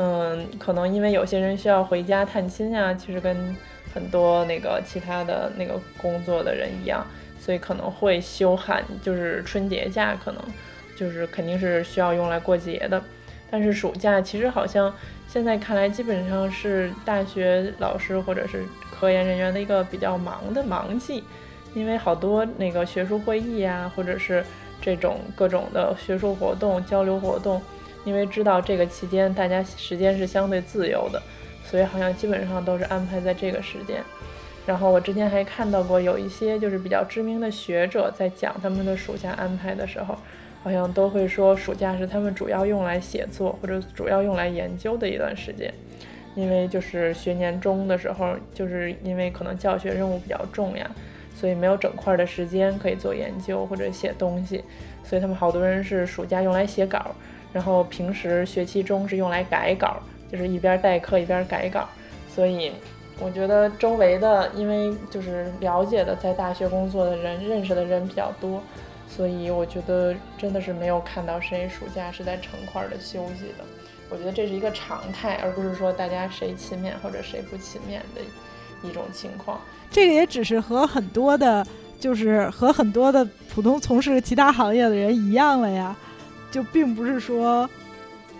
[0.00, 3.54] 嗯，可能因为有些人需要回家探亲呀，其实跟
[3.92, 7.04] 很多那个其他的那个工作的人一样，
[7.40, 10.40] 所以可能会休寒，就是春节假，可能
[10.96, 13.02] 就是肯定是需要用来过节的。
[13.50, 14.94] 但是暑假其实好像
[15.26, 21.24] 现在看来，基本上是大学老师或者是科研人员的一个比较忙的忙季，
[21.74, 24.44] 因为好多那个学术会议呀，或者是
[24.80, 27.60] 这种各种的学术活动、交流活动。
[28.04, 31.22] 因为知道这个期间大家时间是相对自由的，
[31.64, 34.02] 所以好像基本上都是安排在这个时间。
[34.66, 40.16] 然后我之前还看到过有一些就是比较知名的学者在讲他们的暑假安排的时候，
[40.62, 45.72] 好像都会说暑假是他们主要用来写作或者主要用来研究的一段时间。
[46.34, 50.88] 因为就是学年中的时候，就是因为可能教学任务比较重呀，
[51.34, 54.62] 所以没有整块的时间可以做研究或者写东西，
[55.02, 57.12] 所以他们好多人是暑假用来写稿。
[57.52, 59.96] 然后平时学期中是用来改稿，
[60.30, 61.88] 就是一边代课一边改稿。
[62.28, 62.72] 所以
[63.20, 68.62] 我觉得周围的，因为就是了解的在大学工作的人，认识的人比较多，
[69.08, 73.64] 所以我觉得真的是没有看到谁暑假是在成块的休息的。
[74.10, 78.22] 我觉得这是一个常态，而不是说大家谁勤勉或者谁不勤勉的
[78.88, 79.60] 一种情况。
[79.90, 81.66] 这个也只是和很多的，
[81.98, 85.96] 就是和很多的普通从事其他行业的人一样了呀。
[86.50, 87.68] 就并不是说，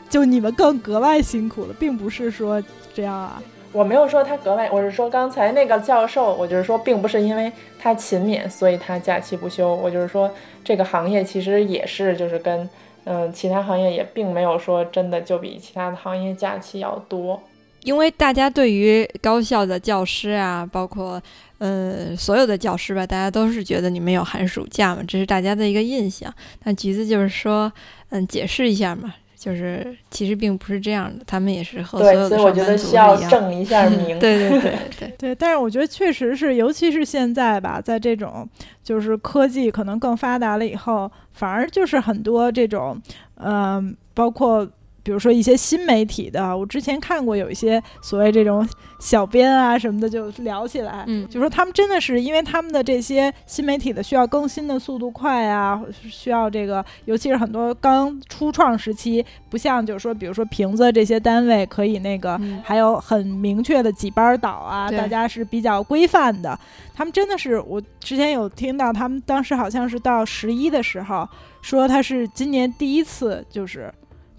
[0.08, 2.62] 就你们更格外辛苦了，并不是说
[2.94, 3.42] 这样啊。
[3.70, 9.74] 我没有说他格外，我是说刚才那个教授，我就是说，并不是因为他勤勉，所以他假期不休。
[9.74, 10.30] 我就是说，
[10.64, 12.68] 这个行业其实也是，就是跟
[13.04, 17.42] 嗯其他行业也并没有说真的就比其他的行业假期要多。
[17.84, 21.22] 因为大家对于高校的教师啊，包括
[21.58, 26.32] 呃所有的教师吧，大家都是觉得你们有寒暑假嘛，这是大家的一个印象。
[26.64, 27.70] 那橘子就是说，
[28.10, 33.30] 嗯，解释一下嘛，就是其实并不是这样的，他们也是和所有的上班族一样。
[33.30, 34.18] 正一下名。
[34.18, 35.34] 对对对对 对。
[35.34, 38.48] 但是我觉得确实是，尤其是现在吧，在这种
[38.82, 43.00] 就是科技可能更发达了以后，反而就是很多这种，
[43.36, 44.68] 嗯，包括。
[45.02, 48.68] 比如说一些新媒体的，我之前看过有一些所谓这种
[49.00, 55.80] 小编啊什么的，就聊起来，嗯，就说他们真的是因为他们的这些新媒体的需要更新的速度快啊，
[56.10, 66.58] 需要这个，尤其是很多刚初创时期，不像就是说，比如说瓶子这些单位可以那个还有很明确的几班倒啊，大家是比较规范的。
[66.94, 71.26] 他们真的是，我之前有听到他们当时好像是到十一的时候，
[71.62, 73.90] 说他是今年第一次就是。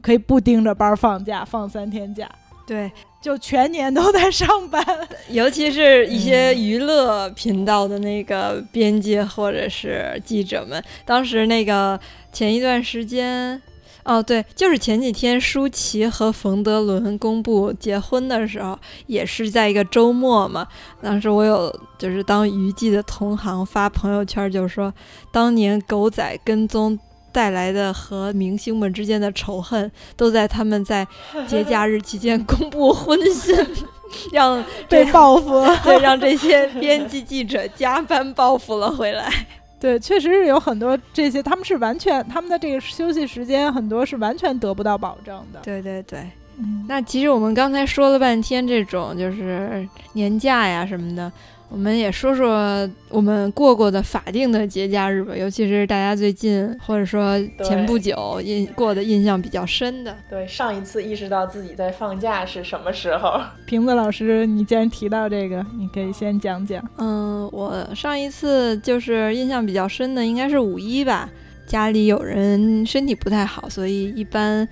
[0.02, 2.30] 可以不盯着班放假，放三天假，
[2.66, 2.92] 对，
[3.22, 4.84] 就全年都在上班。
[5.30, 12.00] 尤其是一些娱乐频道的那个编辑或者是记者们，当时那个
[12.32, 13.62] 前一段时间，
[14.04, 18.78] 哦，对，就是前几天舒淇和冯德伦公布结婚的时候，
[19.08, 20.68] 也是在一个周末嘛。
[21.02, 24.94] 当时我有就是当娱记的同行发朋友圈，就是说
[25.32, 26.98] 当年狗仔跟踪
[27.32, 31.08] 带来的和明星们之间的仇恨，都在他们在
[31.48, 33.56] 节假日期间公布婚讯，
[34.34, 39.32] 让被报复了， 对，让这些编辑记者加班报复了回来。
[39.80, 45.60] 对，确实是有很多这些，他们是完全他们的这个休息时间很多是完全得不到保证的。
[45.64, 46.20] 对对对，
[46.58, 51.32] 嗯，那其实我们刚才说了半天这种就是年假呀什么的。
[51.70, 60.16] 我们也说说我们过过的法定的节假日吧，尤其是大家最近或者说前不久印过的印象比较深的。
[60.30, 63.40] 对，上一次意识到自己在放假是什么时候？
[63.68, 66.84] 瓶子老师，你既然提到这个，你可以先讲讲。
[66.98, 71.30] 嗯，我上一次就是印象比较深的，应该是五一吧。
[71.68, 74.68] 家里有人身体不太好，所以一般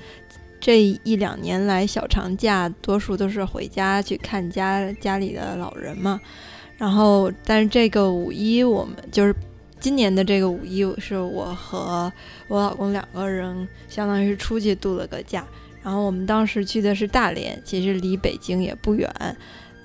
[0.60, 6.20] 这一两年来小长假，多数都是回家去看家家里的老人嘛。
[6.78, 9.36] 然后，但是这个五一我们就是
[9.80, 12.12] 今年的这个五一，是我和
[12.48, 15.46] 我老公两个人，相当于是出去度了个假。
[15.82, 19.10] 然后我们当时去的是大连，其实离北京也不远，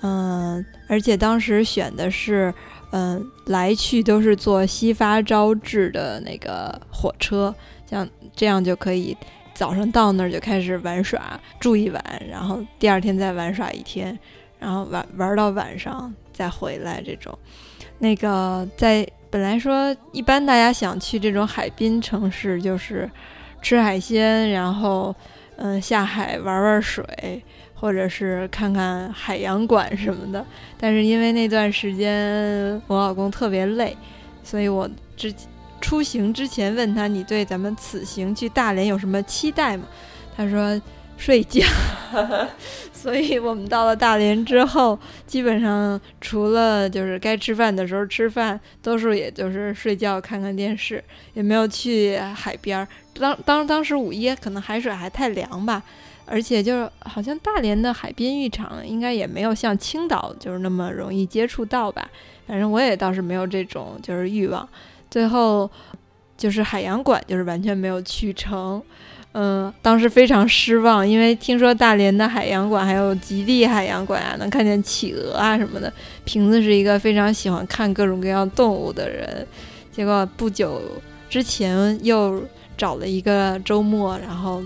[0.02, 2.52] 嗯，而且当时选的是，
[2.90, 7.54] 嗯，来去都是坐西发招致的那个火车，
[7.88, 9.16] 像这样就可以
[9.54, 14.18] 早上到那儿就开始玩耍，住一晚，然后第二天再玩耍一天，
[14.58, 16.12] 然后玩玩到晚上。
[16.32, 17.38] 再回来这种，
[17.98, 23.10] 那个在本来说一般大家想去这种海滨城市，就是
[23.60, 25.14] 吃海鲜，然后
[25.56, 27.42] 嗯下海玩玩水，
[27.74, 30.44] 或者是看看海洋馆什么的。
[30.78, 33.96] 但是因为那段时间我老公特别累，
[34.42, 35.32] 所以我之
[35.80, 39.84] 出行之前问他：“你对咱们此行去大连有什么期待吗？”
[40.36, 40.80] 他说。
[41.24, 41.64] 睡觉，
[42.92, 51.02] 所以我们到了大连之后，基本上除了就是该吃饭的时候吃饭，多数也就是睡觉、看看电视，
[51.34, 52.84] 也没有去海边。
[53.14, 55.80] 当当当时五一可能海水还太凉吧，
[56.26, 62.10] 而且就是好像大连的海滨浴场应该也没有像青岛就是那么容易接触到吧。
[62.48, 64.68] 反正我也倒是没有这种就是欲望。
[65.08, 65.70] 最后
[66.36, 68.82] 就是海洋馆，就是完全没有去成。
[69.34, 75.90] 嗯，当时非常失望，因为听说大连的海洋馆还有极地海洋馆啊，能看见企鹅啊什么的。
[76.24, 79.46] 瓶子是一个非常喜欢看各种各样动物的人，
[79.90, 80.82] 结果不久
[81.30, 82.42] 之前又
[82.76, 84.62] 找了一个周末，然后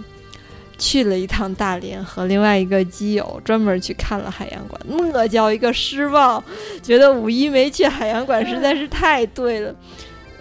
[0.79, 4.81] 去了一趟大连，和另外一个基友专门去看了海洋馆，
[5.13, 6.43] 那叫一个失望，
[6.83, 9.73] 觉得五一没去海洋馆实在是太对了。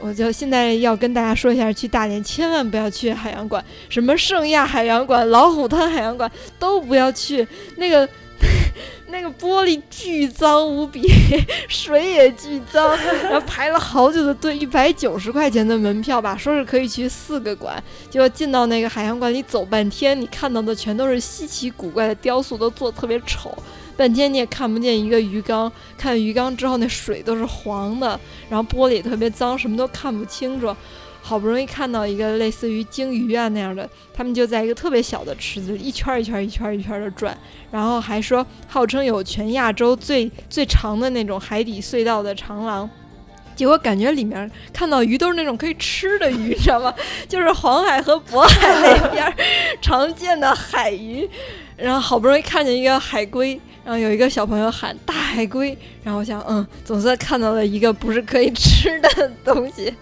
[0.06, 7.48] 我就现在要跟大家说一下，去大连千万不要去海洋馆，什么圣亚海洋馆、老虎滩海洋馆都不要去。
[7.78, 8.08] 那个
[9.10, 11.02] 那个玻璃巨脏无比，
[11.68, 23.58] 水也巨脏，然后排了好久的队，一百九十块钱的门票吧，说是可以去四个馆，结果进到那个海洋馆里走半天，你看到的全都是稀奇古怪的雕塑，都做的特别丑。
[23.98, 28.20] 半天你也看不见一个鱼缸，看鱼缸之后那水都是黄的，
[28.50, 30.76] 然后玻璃特别脏，什么都看不清楚。
[31.22, 37.36] 好不容易看到一个类似于鲸鱼啊那样的，他们就在一个特别小的池子里一圈一圈一圈一圈的转，
[37.72, 42.88] 然后还说号称有全亚洲最最长的那种海底隧道的长廊，
[43.56, 46.94] 结果感觉里面看到鱼都是那种可以吃的鱼，你 知道吗？
[47.28, 49.34] 就是黄海和渤海那边
[49.82, 51.30] 常见的海鱼，
[51.78, 53.60] 然后好不容易看见一个海龟。
[53.86, 59.94] 然后有一个小朋友喊大海龟，然后我想，嗯，总算看到了一个不是可以吃的东西。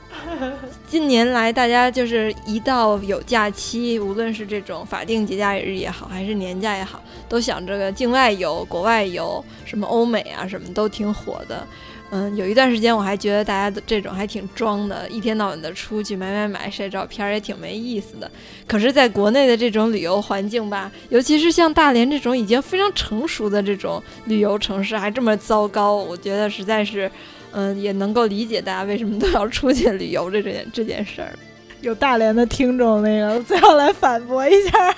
[0.88, 11.68] 近年来，大家就是一到有假期，无论是这种法定节假日也好，还是年假也好，都想这个境外游、国外游，什么欧美啊，什么都挺火的。
[12.16, 18.30] 嗯，有一段时间我还觉得大家的这种还挺装的，一天到晚的出去买买买晒照片也挺没意思的。
[18.68, 27.10] 可是，在国内的这种旅游环境吧，尤其是像大连这种已经非常成熟的这种旅游城市，还这么糟糕，我觉得实在是，
[27.52, 31.34] 嗯，也能够理解大家为什么都要出去旅游这件这件事儿。
[31.82, 34.96] 有大连的听众，那个最后来反驳一下。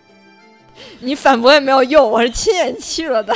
[1.00, 3.34] 你反驳也没有用，我是亲眼去了的。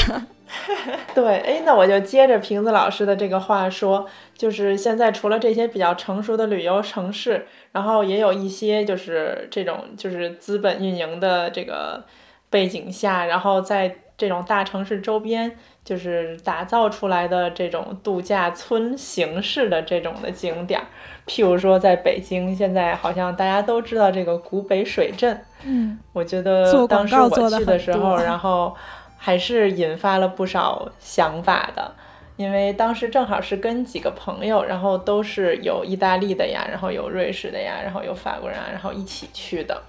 [1.15, 12.05] 对，哎，那我就接着瓶子老师的这个话说，就是现在除了这些比较成熟的旅游城市，然后也有一些就是这种就是资本运营的这个
[12.51, 20.87] 背景下，然后在这种大城市周边就是打造出来的这种度假村形式的这种的景点儿。
[21.27, 25.39] 譬如说，在北京，现在好像大家都知道这个古北水镇。
[25.63, 28.75] 嗯，我觉得当时我去的时候，然后
[29.19, 31.93] 还是引发了不少想法的，
[32.37, 39.83] 因为当时正好是跟几个朋友，然后都是有意大利的呀，然后有瑞士的呀，然后有法国人啊，然后一起去的。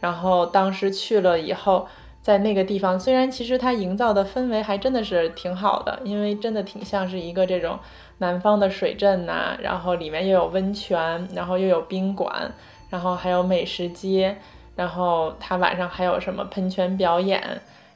[0.00, 1.88] 然后当时去了以后，
[2.20, 7.78] 在那个地方，虽然其实它营造的氛围还真的是挺好的，因为真的挺像是一个这种。
[8.18, 12.52] 南方的水镇呐，然后里面又有温泉，然后又有宾馆，
[12.88, 14.36] 然后还有美食街，
[14.76, 17.42] 然后它晚上还有什么喷泉表演，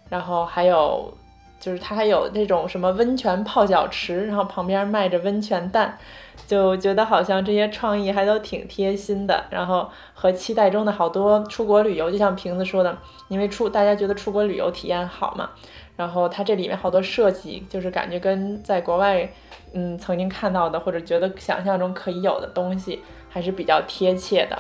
[0.09, 1.13] 然后还有
[1.59, 5.99] 就是它还有那种什么温泉泡脚池，然后旁边卖着温泉蛋，
[6.47, 12.97] 就觉得好像这些创意还都挺贴心的，然后和期待中的好多出国旅游，就像瓶子说的，
[13.29, 15.51] 因为出大家觉得出国旅游体验好嘛，
[15.97, 19.29] 然后它这里面好多设计就是感觉跟在国外。
[19.73, 24.57] 嗯，曾经看到的或者觉得想象中可以有的东西还是比较贴切的。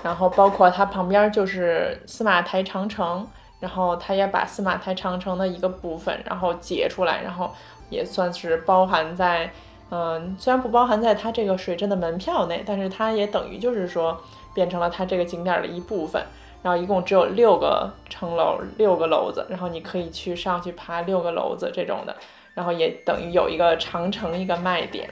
[0.00, 3.26] 然后包括它旁边就是司马台长城，
[3.60, 7.50] 然后他也把司马台长城的一个部分然后截出来，然后
[7.90, 9.52] 也算是包含在，
[9.90, 14.20] 嗯，虽然不包含在它这个水镇的门票内，但是它也等于就是说
[14.54, 16.22] 变成了它这个景点的一部分。
[16.62, 22.14] 然后一共只有六个城楼，六个楼子，然后你可以去上去爬六个楼子这种的。
[22.52, 25.08] 然后也等于有一个长城一个卖点，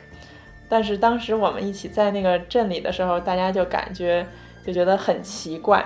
[0.69, 4.27] 但是当时我们一起在那个镇里的时候，大家就感觉
[4.67, 5.83] 就觉得很奇怪，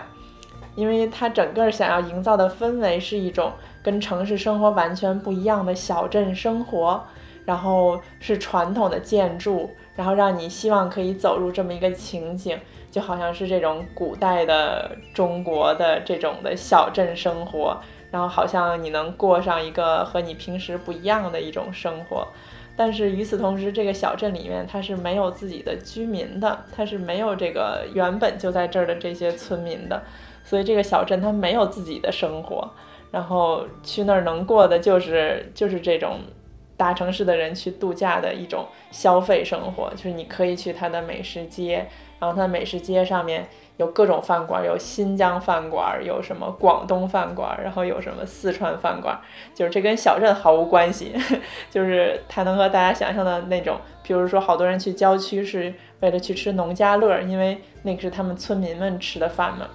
[0.75, 3.53] 因为它整个想要营造的氛围是一种
[3.83, 7.03] 跟城市生活完全不一样的小镇生活，
[7.45, 12.59] 然后是传统的建筑，然后让你希望可以走入这么一个情景，
[12.91, 17.81] 就好像是这种古代的中国的这种的小镇生活。
[18.11, 22.29] 然后好像你能过上一个和你平时不一样的一种生活，
[22.77, 30.03] 但是与此同时，这个小镇里面它是没有自己的居民的，它是没有这个原本就在这儿的这些村民的，
[30.53, 32.70] 所以这个小镇它没有自己的生活。
[33.11, 36.18] 然后去那儿能过的就是就是这种
[36.76, 41.86] 大城市的人去度假的一种消费生活，就是你可以去它的美食街，
[42.18, 43.48] 然后它美食街上面。
[43.78, 49.18] 有各种饭馆，有新疆饭馆，有什么广东饭馆，然后有什么四川饭馆，
[49.55, 51.12] 就是这跟小镇毫无关系，
[51.70, 59.66] 就是它能和大家想象的那种，比如说好多人去郊区是为了去吃农家乐，因为那个是他们村民们吃的饭嘛，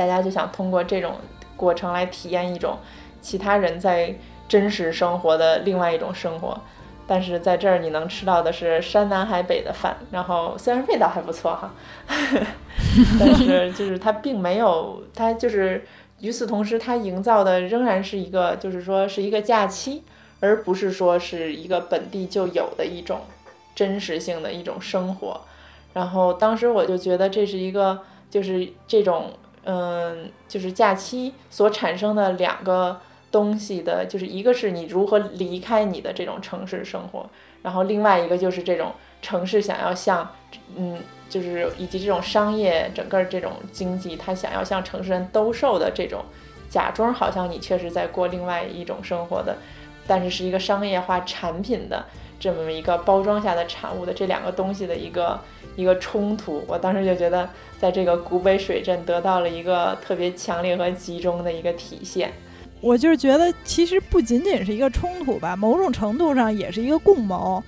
[0.00, 1.16] 大家就想通过这种
[1.58, 2.78] 过程来体验一种
[3.20, 4.14] 其他人在
[4.48, 6.58] 真实生活的另外一种生活。
[7.06, 11.70] 但是在这儿你能吃到的是山南海北的饭，然后虽然味道还不错哈，
[13.20, 15.84] 但是就是它并没有，它就是
[16.20, 20.02] 与此同时，它营造的仍然是一个，就是说是一个假期，
[20.40, 23.20] 而不是说是一个本地就有的一种
[23.74, 25.40] 真实性的一种生活。
[25.92, 27.98] 然后当时我就觉得这是一个，
[28.30, 29.32] 就是这种，
[29.64, 33.00] 嗯，就是假期所产生的两个。
[33.32, 37.30] 东西的，就是一个是你如何离开你的这种城市生活，
[37.62, 38.92] 然后另外一个就是这种
[39.22, 40.28] 城市想要向，
[40.74, 46.24] 嗯，就是以及这种商业整个这种经济，它想要向城市人兜售的这种，
[46.68, 49.56] 假装好像你确实在过另外一种生活的，
[50.08, 52.04] 但是是一个商业化产品的
[52.40, 55.38] 这么一个包装下的产物的这两个东西的一个
[55.76, 57.48] 一个冲突，我当时就觉得
[57.78, 62.32] 在这个古北水镇得到了一个特别强烈和集中的一个体现。
[62.80, 67.62] 我就是觉得，其实不仅仅是一个冲突吧，某种程度上也是一个共谋。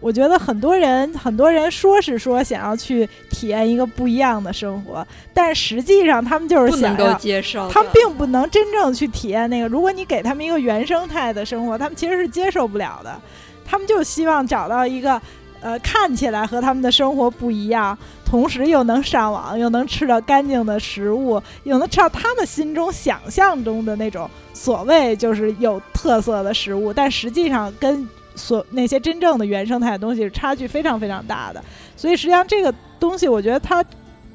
[0.00, 9.68] 我觉得很多人，很多人说是说想要去体验一个不一样的生活，但实际上他们就是想要接受，他们并不能真正去体验那个。
[9.68, 13.20] 如果你给他们一个原生态的生活，他们其实是接受不了的。
[13.66, 15.20] 他们就希望找到一个。
[15.60, 31.60] 呃，看起来和他们的生活不一样，同时又能上网，又能吃到干净的食物，又能吃到他们心中想象中的那种所谓就是有特色的食物，但实际上跟所那些真正的原生态的东西差距非常非常大的。
[31.96, 33.84] 所以实际上这个东西，我觉得它，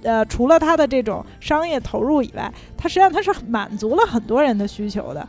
[0.02, 5.26] 呃，除了它的这种商业投入以外，它实际上它是满足了很多人的需求的。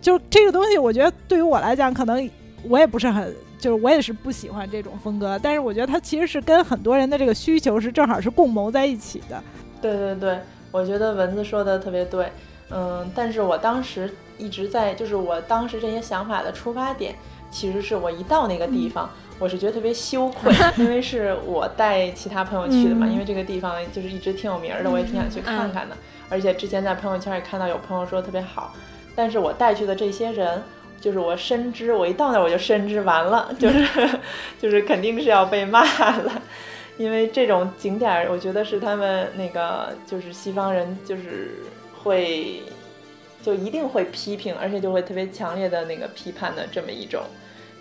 [0.00, 2.28] 就这个东西，我觉得对于我来讲，可能
[2.64, 3.32] 我也不是很。
[3.58, 9.42] 就是我也是不喜欢这种风格，但是我觉得它其实是跟很多人的这个需求是正好是共谋在一起的。
[9.82, 10.38] 对对对，
[10.70, 12.30] 我觉得蚊子说的特别对，
[12.70, 17.14] 嗯，但是我当时一直在，就是我当时这些想法的出发点，
[17.50, 25.96] 其实是我一到那个地方，我是觉得特别羞愧， 因为是我带其他朋友去的嘛，因为这个地方就是一直挺有名的，我也挺想去看看的，
[26.28, 28.72] 而且之前在朋友圈也看到有朋友说特别好，
[29.14, 30.62] 但是我带去的这些人。
[31.00, 34.08] 就是我深知，我一到那儿我就深知完了， 就是
[34.60, 35.82] 就是肯定是要被骂
[36.18, 36.42] 了，
[36.98, 41.54] 因为这种景点儿，我觉得是他们那个就是西方人就是
[42.02, 42.62] 会
[43.42, 47.22] 就一定会批评，而且就会特别强烈的那个批判的这么一种。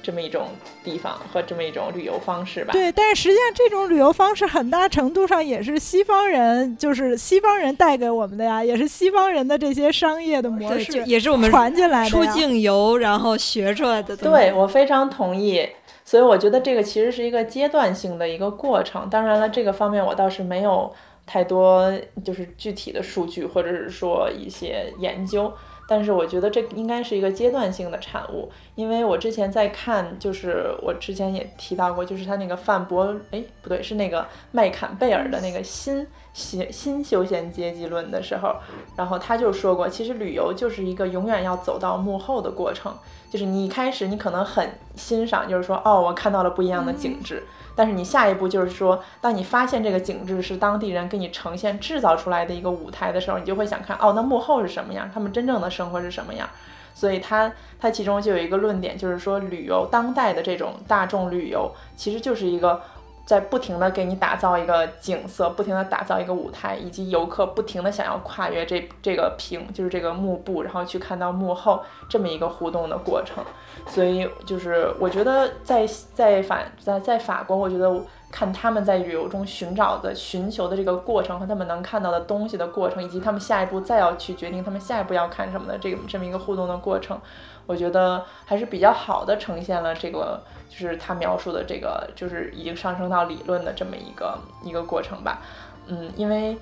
[0.08, 0.48] 这么一种
[0.86, 2.72] 地方和这么一种旅游方式吧。
[2.72, 14.16] 对，但是实际上这种旅游方式很大程度上也是西方人，就是西方人带给我们的呀，也是西方人的这些商业的模式，也是我们传进来的出境游然后学出来的。
[14.16, 15.68] 对我非常同意，
[16.06, 19.10] 所以我觉得这个其实是一个阶段性的一个过程。
[19.10, 20.90] 当然了，这个方面我倒是没有
[21.26, 21.92] 太多
[22.24, 25.52] 就是具体的数据或者是说一些研究。
[25.88, 38.56] 但是我觉得这应该是一个阶段性的产物，因为我之前在看，就是我之前也提到过，就是他那个范博，哎，不对，是那个麦坎贝尔的那个新新新休闲阶级论的时候，
[38.98, 42.94] 然后他就说过，其实旅游就是一个永远要走到幕后的过程，
[43.32, 47.44] 就是你一开始你可能很欣赏，就是说，哦，我看到了不一样的景致。
[47.78, 55.10] 但是你下一步就是说，当你发现这个景致是当地人给你呈现、制造出来的一个舞台的时候，你就会想看哦，那幕后是什么样？
[55.14, 56.50] 他们真正的生活是什么样？
[56.94, 62.82] 所以他他其中就有一个论点，就是说旅游当代的这种大众旅游其实就是一个。
[63.28, 73.44] 在不停的给你打造一个景色，不停的打造一个舞台，以及游客不停的想要跨越这这个屏，就是这个幕布，然后去看到幕后这么一个互动的过程。
[73.86, 77.94] 所以就是我觉得在在法在在法国，我觉得
[78.32, 87.20] 看他们在旅游中寻找的寻求的这个过程和他们能看到的东西的过程，以及他们下一步再要去决定他们下一步要看什么的这个这么一个互动的过程，
[87.66, 90.42] 我觉得还是比较好的呈现了这个。
[90.70, 95.42] 就是他描述的这个，就是已经上升到理论的这么一个一个过程吧。
[95.88, 96.58] 嗯，因为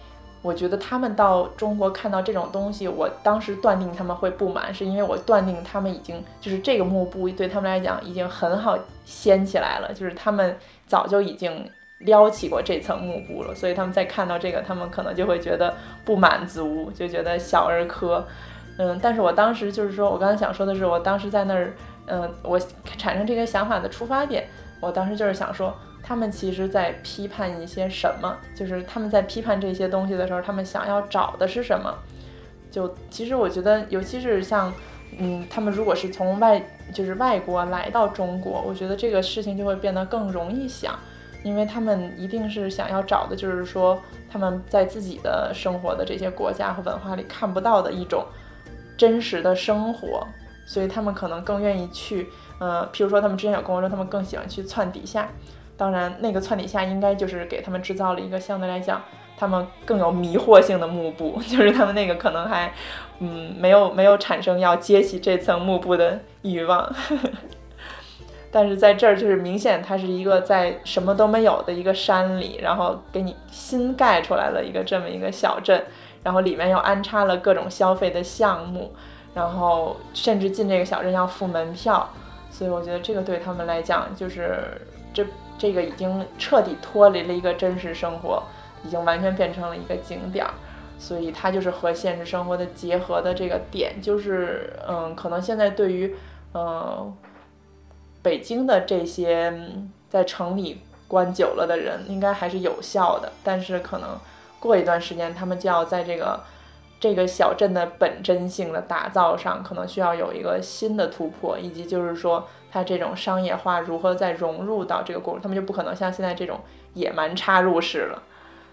[0.45, 11.67] 我觉得他们到中国看到这种东西，我当时断定他们会不满，是因为我断定他们已经就是这个幕布对他们来讲已经很好掀起来了，就是他们早就已经
[11.97, 15.73] 撩起过这层幕布了，所以他们在看到这个，他们可能就会觉得
[16.05, 18.23] 不满足，就觉得小儿科。
[18.77, 21.73] 嗯，但是我当时就是说我刚才想说的是，我当时在那儿。
[22.07, 22.59] 嗯，我
[22.99, 24.47] 产生这个想法的出发点，
[24.79, 25.75] 我当时就是想说，
[26.07, 28.37] 他们其实在批判一些什么？
[28.53, 31.91] 就是他们在批判这些东西的时候，他们想要找的是什么？
[32.69, 34.71] 就其实我觉得，尤其是像，
[35.17, 36.61] 嗯，他们如果是从外，
[36.93, 40.93] 就是外国来到中国，我觉得这个事情就会变得更容易想，
[41.43, 43.99] 因为他们一定是想要找的，就是说
[44.29, 48.23] 他们在自己的生活的这些国家和文化里看不到的一种
[48.95, 50.27] 真实的生活。
[50.67, 52.27] 所以他们可能更愿意去，
[52.59, 55.29] 呃，譬如说他们之前有跟我说，他们更喜欢去窜底下。
[55.77, 59.01] 当然，那个窜底下应该就是给他们制造了一个相对来讲，
[59.37, 62.71] 他们更有迷惑性的幕布， 就是他们那个可能还，
[63.19, 66.93] 嗯，没有没有产生要揭起这层幕布的欲望。
[68.51, 75.83] 但是在这儿就是明显，它是一个在什么都没有的一个山里，然后给你新盖出来了一个这么一个小镇，
[76.23, 78.93] 然后里面又安插了各种消费的项目。
[79.33, 82.09] 然后甚至进这个小镇要付门票，
[82.49, 84.79] 所以我觉得这个对他们来讲，就是
[85.13, 85.25] 这
[85.57, 88.43] 这个已经彻底脱离了一个真实生活，
[88.83, 90.53] 已经完全变成了一个景点儿，
[90.99, 96.15] 所以它就是和现实生活的结合的这个点，就是嗯，可能现在对于
[96.53, 97.15] 嗯
[98.21, 99.53] 北京的这些
[100.09, 104.17] 在城里关久了的人，应该还是有效的，但是可能
[104.59, 106.39] 过一段时间，他们就要在这个。
[106.99, 116.59] 这个小镇的本真性的打造上，可能需要有一个新的突破，以及就是说，它这种商业化如何再融入到这个过程，他们就不可能像现在这种
[116.93, 118.23] 野蛮插入式了。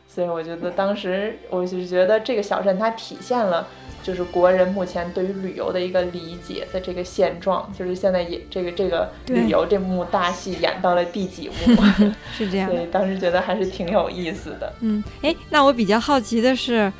[0.08, 3.66] 所以我觉得当时我就觉得这个小镇它体现了
[4.02, 11.82] 就是国人目前对于旅游的一个理解的这个现状，就是现在也这个这个旅游这幕大戏演到了第几幕？
[12.32, 12.70] 是这样。
[12.70, 14.72] 所以当时觉得还是挺有意思的。
[14.80, 16.92] 嗯，哎，那我比较好奇的是。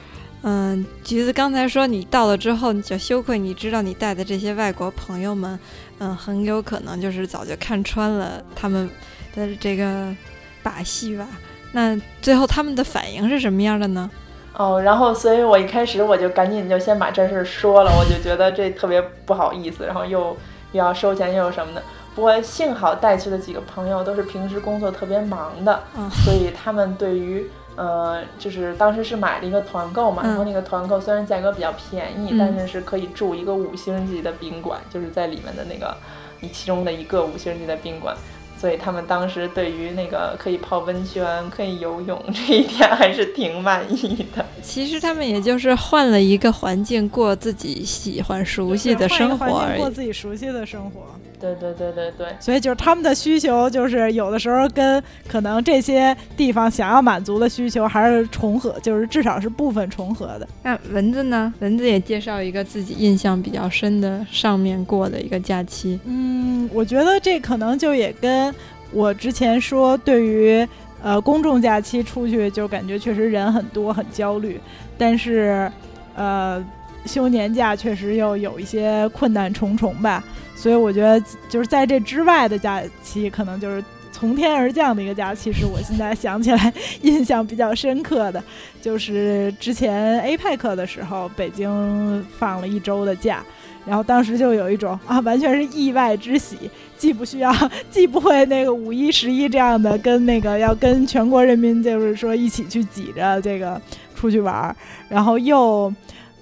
[0.45, 5.57] 嗯，橘子刚才说你到了之后你就羞愧，你知道你带的这些外国朋友们，
[6.01, 8.91] 嗯，很有可能就是早就看穿了他们
[9.37, 10.13] 的这个
[10.61, 11.29] 把戏吧？
[11.71, 14.11] 那最后他们的反应是什么样的呢？
[14.55, 20.37] 哦，然后所以我一开始我就赶紧就先把这事儿说了，我就觉得这特别不好意思，然后又
[20.73, 21.83] 又要收钱又什么的。
[22.17, 25.85] 不过幸好带去的几个朋友都是平时工作特别忙的，
[26.25, 27.49] 所以他们对于。
[27.77, 35.97] 呃，就是当时是买了一个团购嘛，然后那个团购虽然价格比较便宜，但是是可以住一个五星级的宾馆，就是在里面的那个
[36.41, 38.15] 你其中的一个五星级的宾馆，
[38.63, 44.47] 所以他们当时对于那个可以泡温泉、可以游泳这一点还是挺满意的。
[44.63, 49.81] 其实他们也就是换了一个环境过自己喜欢、熟悉的生活而已。
[49.81, 51.01] 过自己熟悉的生活。
[51.41, 52.29] 对对对对对。
[52.39, 60.47] 所以就是他们的需求，就是有的时候跟可能这些地方想要满足的需求还是重合，就是至少是部分重合的。
[60.63, 61.53] 那蚊子呢？
[61.59, 65.99] 蚊子也介绍一个自己印象比较深的上面过的一个假期。
[66.05, 68.52] 嗯，我觉得这可能就也跟
[68.93, 70.67] 我之前说，对于
[71.03, 74.61] 呃公众假期出去就感觉确实人很多很焦虑，
[74.99, 75.71] 但是
[76.15, 76.65] 呃
[77.07, 80.23] 休年假确实又有一些困难重重吧。
[80.55, 83.83] 所以我觉得就是在这之外的假期，可能就是
[84.13, 88.45] 从天而降的一个假期，是我现在想起来印象比较深刻的，
[88.81, 93.43] 就是之前 APEC 的时候，北京放了一周的假。
[93.85, 96.57] 然后当时就有一种啊，完全是意外之喜，
[96.97, 97.53] 既不需要，
[97.91, 103.81] 既不会那个五一、十一这样的跟那个要跟全国人民就是说一起去挤着这个
[104.15, 104.77] 出去玩儿，
[105.09, 105.93] 然后又，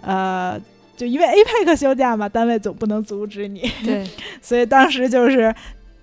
[0.03, 0.61] 呃，
[0.97, 4.07] 就因为 APEC 休假嘛，单位总不能阻止你，对，
[4.43, 5.55] 所以当时就是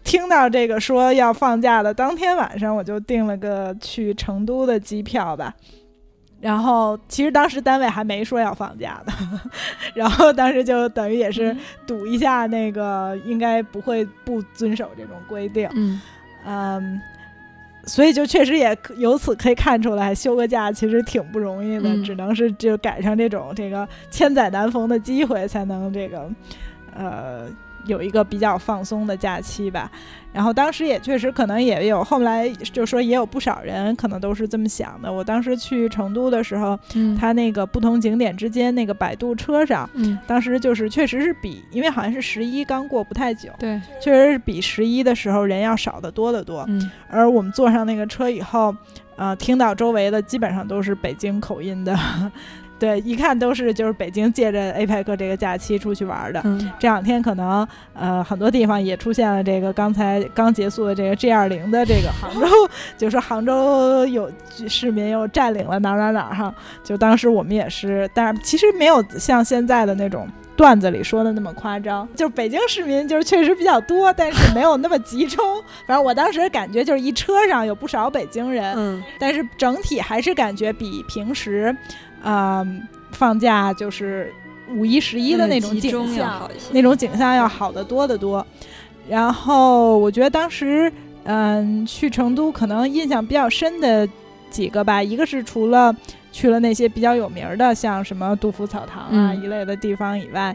[0.03, 5.53] 听到这个说要放假的当天晚上，我就订了个去成都的机票吧。
[6.39, 9.13] 然后其实当时单位还没说要放假的，
[9.95, 15.67] 然后当时就等于也是赌一下，那个应该不会不遵守这种规定。
[15.73, 16.01] 嗯
[16.45, 17.01] 嗯，
[17.85, 26.29] 所以就确实也由此可以看出来，休个假其实挺不容易的，只能是就赶上这种这个千载难逢的机会，才能这个
[26.95, 27.47] 呃。
[27.87, 29.89] 有一个比较放松的假期吧，
[30.31, 35.11] 然后当时也确实可能也有，后来就说也有不少人可能都是这么想的。
[35.11, 46.65] 我当时去成都的时候，嗯，它那个不同景点之间那个摆渡车上，嗯，当时就是确实是比，因为好像是十一刚过不太久，对，确实是比十一的时候人要少得多得多。
[46.67, 48.75] 嗯，而我们坐上那个车以后，
[49.15, 51.97] 呃，听到周围的基本上都是北京口音的。
[52.79, 56.41] 对，一看都是就是北京借着 APEC 这个假期出去玩的。
[56.43, 62.47] 嗯，这两天可能呃很多地方也出现了这个刚才刚结束的这个 G 二零的这个杭州，
[62.97, 64.31] 就是杭州有
[64.67, 66.53] 市民又占领了哪哪哪哈。
[66.83, 72.07] 就当时我们也是，但是其实没有像现在的那种段子里说的那么夸张。
[72.15, 75.43] 就是北京市民就是确实比较多，但是没有那么集中。
[75.87, 81.75] 反正我当时感觉就是一车上有不少北京人，嗯，但是整体还是感觉比平时。
[82.23, 82.65] 啊，
[83.11, 84.33] 放假就是
[84.75, 88.45] 五一、十一的那种景象，那种景象要好得多得多。
[89.07, 90.91] 然后我觉得当时，
[91.23, 94.07] 嗯，去成都可能印象比较深的
[94.49, 95.95] 几个吧，一个是除了
[96.31, 100.53] 去了那些比较有名的，像什么杜甫草堂啊一类的地方以外，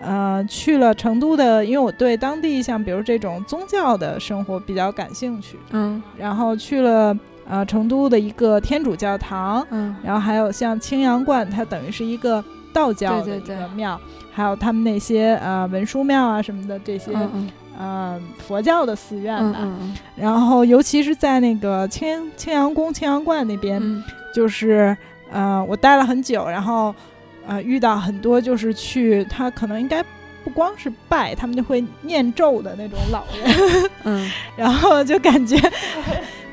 [0.00, 7.16] 呃，去了成都的，因为我对当地像比如这种宗教的生活比较感兴趣，嗯，然后去了。
[7.48, 12.42] 呃，成都的一个天主教堂，嗯，然后还有像青阳观，它等于是一个
[12.72, 14.00] 道教的一个庙，
[14.32, 17.12] 还有他们那些呃文殊庙啊什么的这些，
[17.78, 19.58] 呃佛教的寺院吧。
[20.16, 23.80] 然后尤其是在那个青青阳宫、青阳观那边，
[24.34, 24.96] 就是
[25.30, 26.94] 呃我待了很久，然后
[27.46, 30.02] 呃遇到很多就是去他可能应该
[30.42, 35.56] 不光是拜，他们就会念咒的那种老人，嗯， 然后就感觉。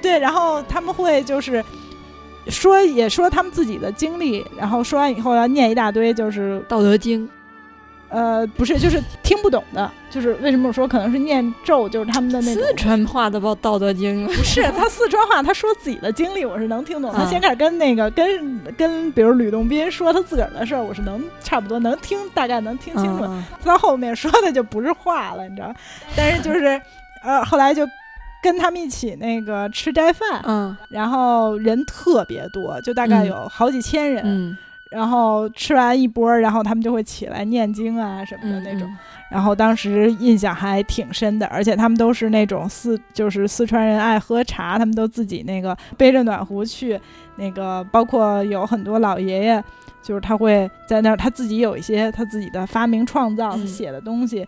[0.04, 1.64] 对，然后他们会就是
[2.50, 7.26] 说，也说他们自己的经历，然后说完以后要念一大堆，就是《道德经》。
[8.10, 14.28] 呃，不是，就是听不懂的，就是为什么我说可能是念咒，就是他们的那四川话的报《道德经》。
[14.28, 17.12] 不是，他四川话，他说自己的经历，我是能听懂。
[17.12, 23.28] 他先开始跟那个跟跟，比如吕洞宾说他自个儿的事儿，我是能差不多能听，大概能听清楚。
[23.64, 25.74] 到后面说的就不是话了，你知道？
[26.16, 26.80] 但是就是
[27.24, 27.88] 呃，后来就。
[28.44, 34.58] 跟他们一起那个吃斋饭，嗯，然后人特别多，就大概有好几千人，嗯，
[34.92, 38.88] 然后吃完一波，然后他们就会起来念经啊什么的那种，
[39.32, 47.00] 然后当时印象还挺深的，而且他们都是那种四，就是四川人爱喝茶，他们都自己那个背着暖壶去，
[47.38, 49.64] 那个包括有很多老爷爷，
[50.04, 54.42] 就是他会在那儿，他自己有一些他自己的发明创造写的东西。
[54.42, 54.48] 嗯，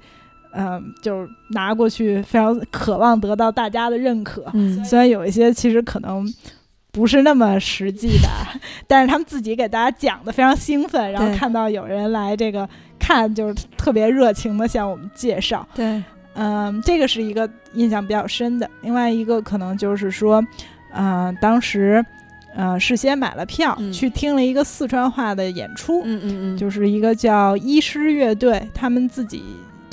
[1.01, 4.45] 就是拿过去，非常渴望得到大家的认可。
[4.53, 6.25] 嗯，虽然有一些其实可能
[6.91, 8.29] 不是那么实际的，
[8.87, 15.67] 但是他们自己给大家讲的非常兴奋，然后看到有人来这个看，就是特别热情的向我们介绍。
[15.75, 16.01] 对，
[16.35, 18.69] 嗯，这个是一个印象比较深的。
[18.81, 20.41] 另外一个可能就是说，
[20.93, 22.05] 嗯，当时
[22.55, 26.01] 呃事先买了票去听了一个四川话的演出。
[26.05, 29.43] 嗯嗯嗯，就是一个叫医师乐队，他们自己。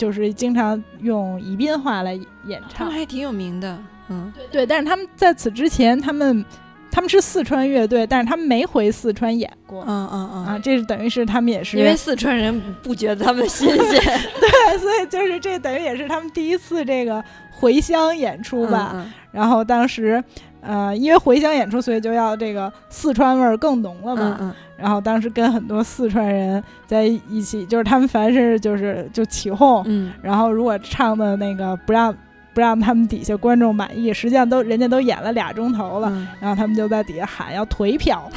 [0.03, 2.13] 就是经常用宜宾话来
[2.47, 3.79] 演唱，他们还挺有名的。
[4.09, 6.45] 嗯，对，但是他们在此之前，他们
[6.91, 9.85] 他们是四川乐队，但是他们没回四川演过。
[9.87, 13.79] 嗯嗯嗯啊，这是等于是他们也是因为四川人不觉得他们新鲜，
[14.41, 18.91] 对，所以就是这等于也是他们第一次这个回乡演出吧。
[18.97, 20.23] 嗯然后当时，
[20.63, 24.37] 呃，因为回乡演出，所以就要这个四川味儿更浓了嘛。
[24.41, 32.13] 嗯嗯然后当时跟很多四川人在一起，就是他们凡是就是就起哄，嗯然后如果唱的那个不让
[32.55, 36.09] 不让他们底下观众满意，实际上都人家都演了俩钟头了。
[36.11, 38.29] 嗯然后他们就在底下喊要腿票，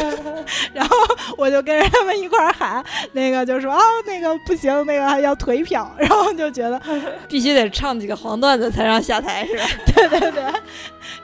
[0.72, 0.96] 然后
[1.36, 6.80] 我就跟着他们一块儿喊，那个就说啊那个不行，那个还要腿票， 然后就觉得
[7.28, 9.64] 必须得唱几个黄段子才让下台是吧？
[9.94, 10.42] 对对对，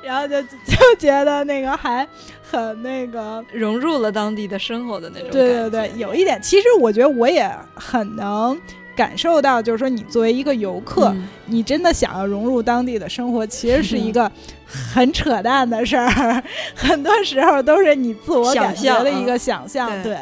[0.02, 2.06] 然后就就觉得那个还
[2.50, 8.58] 很那个，融入了当地的生活的那种对对对，有一点，其实我觉得我也很能。
[8.96, 11.28] 感受到，就是说，你作为一个游客，嗯。
[11.46, 14.30] 你真的想要融入当地的生活，其实是一个
[14.66, 16.42] 很扯淡的事儿，
[16.74, 20.16] 很多时候都是你自我感觉的一个想象，想象对。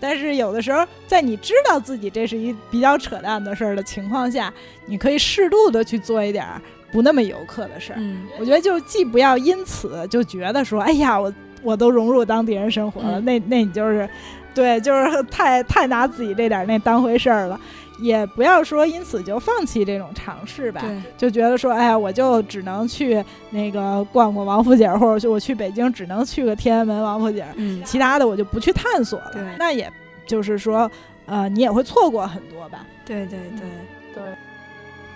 [0.00, 4.52] 但是有的时候，在你知道自己这是一比较扯淡的事儿的情况下，
[4.86, 6.60] 你可以适度的去做一点儿
[6.90, 7.96] 不那么游客的事儿。
[7.98, 8.22] 嗯。
[8.40, 13.24] 我觉得就既不要因此就觉得说，哎呀，我我都融入当地人生活了，嗯。
[13.24, 14.08] 那那你就是，
[14.54, 17.60] 对，就是太太拿自己这点儿那当回事儿了。
[18.02, 20.82] 也不要说因此就放弃这种尝试吧，
[21.16, 29.56] 就觉得说，哎呀，我就只能去那个逛逛王府井，或者就我去北京只能去个天安门、王府井，嗯其他的我就不去探索了。
[29.58, 29.90] 那也
[30.26, 30.90] 就是说，
[31.24, 32.84] 呃，你也会错过很多吧。
[33.06, 33.66] 对对对。
[34.14, 34.22] 对，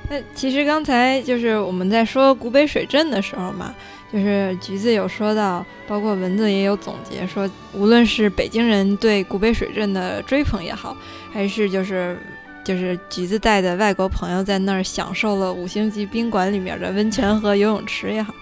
[0.08, 3.74] 那其实刚才就是我们在说古北水镇的时候嘛，
[4.10, 10.96] 就是橘子有说到，包括蚊子也有总结说，无论是北京人对古北水镇的追捧也好，
[11.30, 12.18] 还是就是
[12.66, 18.34] 就是橘子带的外国朋友在那儿享受了五星级宾馆里面的温泉和游泳池也好，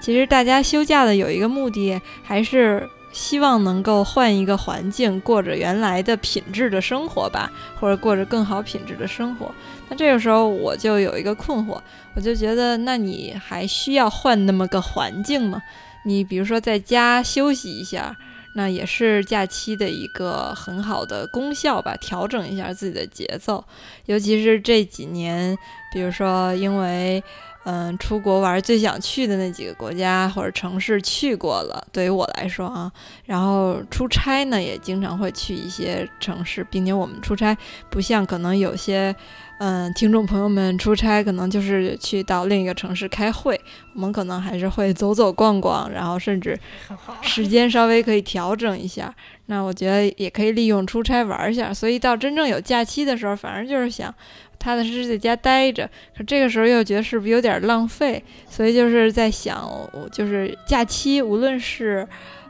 [0.00, 9.52] 其实大家休假的有一个目的，还是希望能够换一个环境，过着原来的品质的生活吧，或者过着更好品质的生活。
[9.88, 11.80] 那这个时候我就有一个困惑，
[12.14, 15.60] 我就觉得，那你还需要换那么个环境吗？
[16.04, 18.16] 你比如说在家休息一下，
[18.54, 23.64] 那也是假期的一个很好的功效吧，调整一下自己的节奏。
[24.06, 25.56] 尤其是这几年，
[25.92, 27.22] 比如说因为
[27.64, 32.92] 嗯出国玩最想去的那几个国家或者城市去过了，对于我来说啊，
[33.24, 37.56] 然后出差呢也经常会去一些城市，并且我们出差
[37.90, 39.14] 不像可能有些。
[39.64, 43.60] 嗯，听众朋友们出差可能就是去到另一个城市开会，
[43.94, 46.58] 我们可能还是会走走逛逛，然后甚至，
[47.22, 49.14] 时间稍微可以调整一下。
[49.46, 51.72] 那我觉得也可以利用出差玩一下。
[51.72, 54.12] 所以到真正有假期的时候，反正就是想
[54.58, 55.88] 踏踏实实在家待着。
[56.18, 58.20] 可这个时候又觉得是不是有点浪费？
[58.50, 59.70] 所以就是在想，
[60.10, 62.04] 就是假期，无论是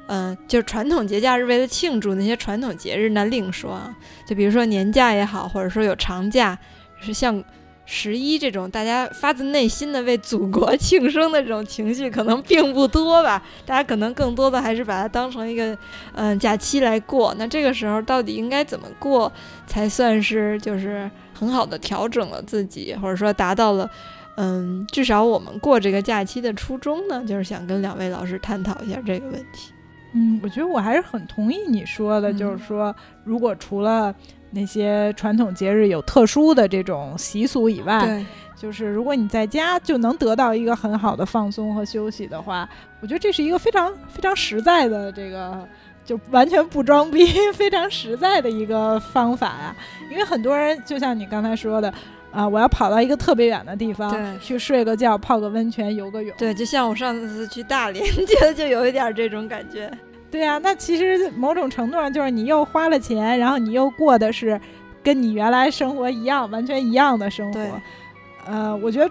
[0.06, 3.94] 嗯，就是传统节假日为了庆祝那些传统节日，那另说啊。
[4.24, 6.58] 就比如说年假也好，或者说有长假。
[7.02, 7.42] 是像
[7.84, 13.42] 十一这种大家发自内心的为祖国庆生的这种情绪，可能并不多吧。
[13.66, 15.76] 大家可能更多的还是把它当成一个
[16.14, 17.34] 嗯假期来过。
[17.36, 19.30] 那这个时候到底应该怎么过，
[19.66, 23.90] 才算是就是很好的调整了自己，或者说达到了
[24.36, 27.24] 嗯至少我们过这个假期的初衷呢？
[27.26, 29.72] 就是想跟两位老师探讨一下这个问题。
[30.14, 32.94] 嗯，我觉得我还是很同意你说的，嗯就是说，
[33.24, 34.14] 如果除了
[34.52, 38.24] 那些传统节日有特殊的这种习俗以外，对，
[38.56, 42.68] 就是如果你在家就能得到一个很好的放松和休息的话，
[43.00, 45.66] 我觉得这是一个非常非常实在的这个，
[46.04, 49.76] 就完全不装逼， 非常实在的一个方法呀。
[50.10, 51.92] 因为很多人就像你刚才说的。
[52.32, 52.48] 啊！
[52.48, 56.34] 我要跑到一个特别远的地方去睡个觉、泡个温泉、游个泳。
[56.38, 59.90] 对，就像我上次去大连， 觉得就有一点这种感觉。
[60.32, 64.60] 对呀、那其实某种程度上就是你又花了钱，然后你又过的是
[65.02, 67.80] 跟你原来生活一样、完全一样的生对活。
[68.46, 69.08] 呃，我觉得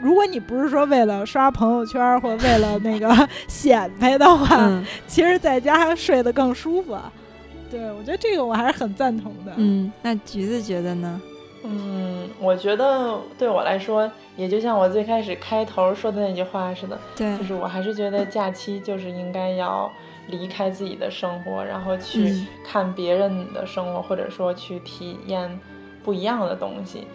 [0.00, 3.08] 如果你不是说为了刷朋友圈或为了那个
[3.46, 6.92] 显摆的话，嗯其实在家睡得更舒服。
[6.92, 7.10] 啊
[7.70, 9.52] 对，我觉得这个我还是很赞同的。
[9.56, 11.18] 嗯，那橘子觉得呢？
[11.64, 19.90] 嗯，我觉得对我来说，也就像我最开始开头说的那句话似的，对就，是我还是觉得假期就是应该要
[20.28, 25.58] 离开自己的生活，然后去嗯看别人的生活，或者说去体验
[26.04, 27.06] 不一样的东西。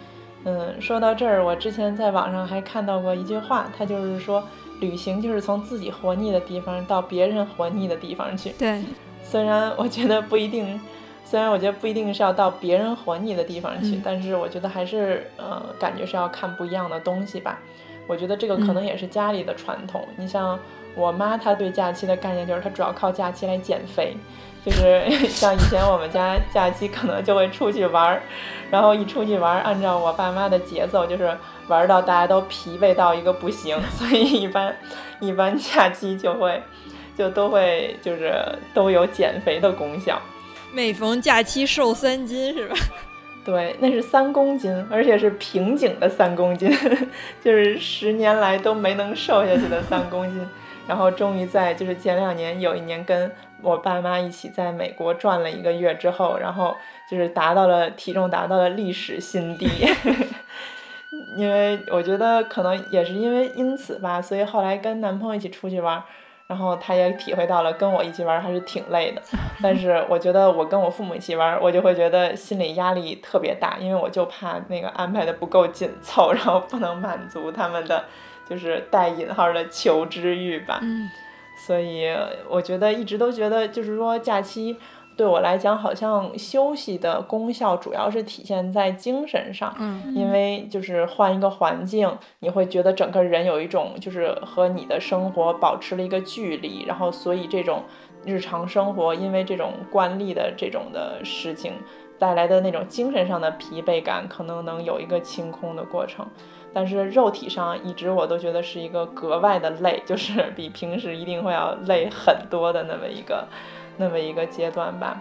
[0.44, 4.42] 嗯，说到这儿，我之前在网上还看到过一句话，它就是说，
[4.80, 8.50] 旅行就是从自己活腻的地方到别人活腻的地方去。
[8.58, 8.80] 对，
[9.24, 10.80] 虽然我觉得不一定，
[11.24, 17.58] 虽然我觉得不一定是要到别人活腻的地方去，嗯但是我觉得还是呃，感觉是要看不一样的东西吧。
[18.06, 20.06] 我觉得这个可能也是家里的传统。
[20.16, 20.58] 你像
[20.94, 24.16] 我妈，她对假期的概念就是她主要靠假期来减肥，
[24.64, 28.22] 就是 像以前我们家假期可能就会出去玩儿，
[28.70, 31.36] 然后一出去玩儿，按照我爸妈的节奏，就是
[31.68, 34.76] 玩到大家都疲惫到一个不行， 所以一般
[35.20, 36.62] 一般假期就会
[37.16, 38.34] 就都会就是
[38.74, 40.20] 都有减肥的功效。
[40.72, 42.76] 每逢假期瘦三斤是吧？
[43.44, 46.70] 对，那是三公斤，而且是瓶颈的三公斤，
[47.42, 50.46] 就是十年来都没能瘦下去的三公斤。
[50.88, 53.30] 然后终于在就是前两年有一年跟
[53.62, 56.74] 我爸妈一起在美国转了一个月之后，然后
[57.08, 59.68] 就是达到了体重达到了历史新低。
[61.36, 66.02] 因为我觉得可能也是因为因此吧，所以后来跟男朋友一起出去玩。
[66.48, 69.20] 然后他也体会到了跟我一起玩还是挺累的，
[69.62, 78.02] 但是我觉得我跟我父母一起玩，我就会觉得心理压力特别大，因为我就怕那个安排的不够紧凑， 然后不能满足他们的
[78.48, 80.78] 就是带引号的求知欲吧。
[80.82, 81.08] 嗯，
[81.66, 82.08] 所以
[82.48, 84.76] 我觉得一直都觉得就是说假期。
[85.16, 97.82] 对我来讲，好像休息的功效主要是体现在精神上，嗯，因为就是换一个环境，你会觉得整个人有一种就是和你的生活保持了一个距离，然后所以这种
[98.24, 101.72] 日常生活因为这种惯例的这种的事情
[102.16, 106.24] 带来的那种精神上的疲惫感，可能能有一个清空的过程，
[106.72, 113.46] 但是肉体上一直我都觉得是一个格外的累，就是比平时一定会要累很多的那么一个。
[114.00, 115.20] 那么一个阶段吧，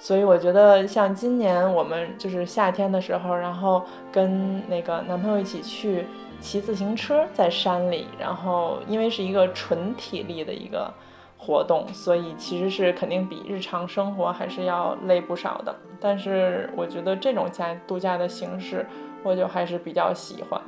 [0.00, 6.06] 所以我觉得像今年我们就是夏天的时候，然后跟那个男朋友一起去
[6.40, 10.90] 骑自行车在山里，然后因为是一个纯体力的一个
[11.36, 15.76] 活动，所以其实是肯定比日常生活还是要累不少的。
[16.00, 18.86] 但是我觉得这种假度假的形式，
[19.28, 20.60] 我就还是比较喜欢。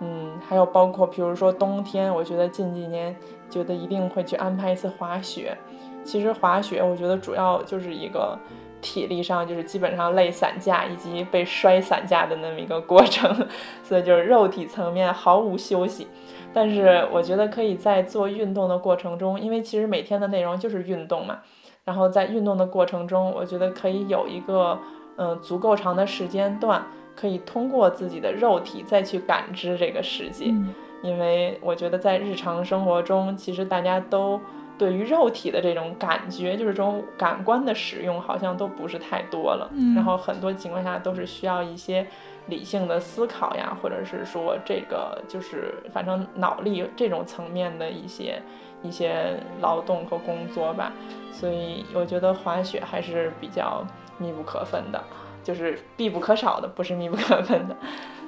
[0.00, 3.14] 嗯，还有包括比如说冬天，我觉得近几年
[3.48, 5.56] 觉得一定会去安排一次滑雪。
[6.04, 8.38] 其实滑雪，我觉得主要就是一个
[8.80, 13.34] 体力上，就是基本上累散架以及被摔散架的那么一个过程，
[13.82, 16.06] 所以就是肉体层面毫无休息。
[16.52, 21.38] 但是我觉得可以在做运动的过程中，因为其实每天的内容就是运动嘛，
[21.84, 24.78] 然后在运动的过程中，我觉得可以有一个
[25.16, 26.86] 嗯足够长的时间段，
[27.16, 30.54] 可以通过自己的肉体再去感知这个世界。
[31.02, 34.40] 因为我觉得在日常生活中，其实大家都。
[34.78, 39.70] 对于肉体的这种感觉，就是这种感官的使用，好像都不是太多了。
[39.94, 42.06] 然后很多情况下都是需要一些
[42.48, 48.38] 理性的思考呀，或者是说这个就是反正脑力这种层面的一些
[48.82, 50.92] 一些劳动和工作吧。
[51.32, 53.82] 所以我觉得滑雪还是比较
[54.18, 55.02] 密不可分的，
[55.46, 57.76] 就是必不可少的，不是密不可分的。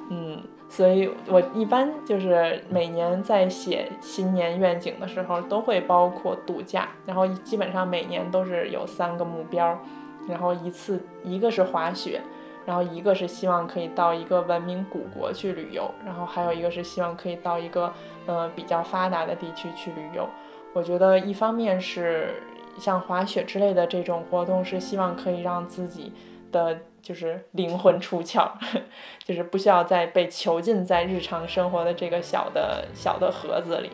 [0.09, 0.41] 嗯。
[0.71, 6.89] 所以，我一般就是每年在写新年愿景的时候，都会包括度假。
[7.07, 9.75] 然后基本上每年都是有三个目标，
[10.27, 12.21] 然后一次一个是滑雪，
[12.67, 17.91] 然后一个是希望可以到一个文明古国去旅游，然后还有一个是希望可以到一个
[18.27, 20.29] 呃比较发达的地区去旅游。
[20.73, 22.35] 我觉得一方面是
[22.77, 26.13] 像滑雪之类的这种活动，是希望可以让自己
[26.51, 26.77] 的。
[27.01, 28.51] 就是灵魂出窍，
[29.23, 33.89] 就是不需要再被囚禁在日常生活的这个小的小的盒子里。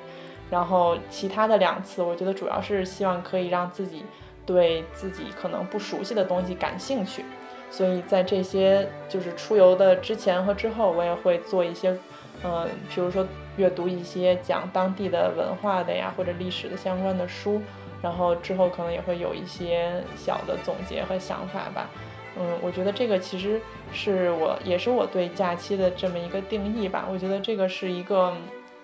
[0.50, 4.04] 然后其他的两次，我觉得主要是希望可以让自己
[4.44, 7.24] 对自己可能不熟悉的东西感兴趣。
[7.70, 11.96] 所以在这些就是出游的之前和之后，我也会做一些，
[12.44, 13.26] 嗯，比如说
[13.56, 17.62] 阅读一些讲当地的文化的呀，或者历史的相关的书。
[18.02, 21.90] 然后之后可能也会有一些小的总结和想法吧。
[22.38, 23.62] 嗯，我觉得这个其实
[23.94, 27.08] 是我也是我对假期的这么一个定义吧。
[27.10, 28.34] 我觉得这个是一个，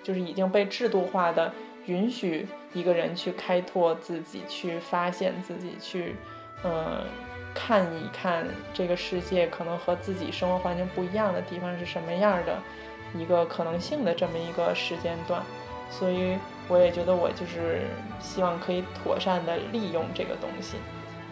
[0.02, 1.52] 就是已经被制度化的，
[1.86, 6.16] 允许一个人去开拓自己，去发现自己，去
[6.64, 7.04] 嗯
[7.54, 12.58] 看一看这个世界可能和自己生活环境不一样的地方是什么样的
[13.14, 15.44] 一个可能性的这么一个时间段。
[15.90, 16.38] 所以
[16.70, 17.82] 我也觉得我就是
[18.22, 20.78] 希望可以妥善的利用这个东西，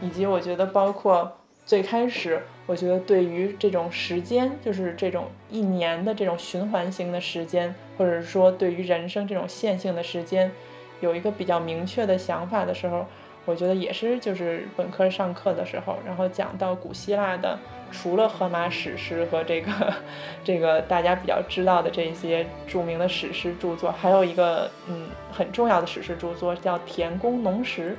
[0.01, 1.33] 以及我觉得包括。
[1.69, 10.51] 最开始，我觉得对于这种时间，就是这种一年的这种循环型的时间，或者说对于人生这种线性的时间，
[10.99, 13.05] 有一个比较明确的想法的时候，
[13.45, 17.59] 我觉得也是就是本科上课的时候，然后讲到古希腊的，
[17.91, 19.69] 除了荷马史诗和这个
[20.43, 27.91] 这个大家比较知道的这些著名的史诗著作，还有一个嗯很重要的史诗著作叫《田宫农时》。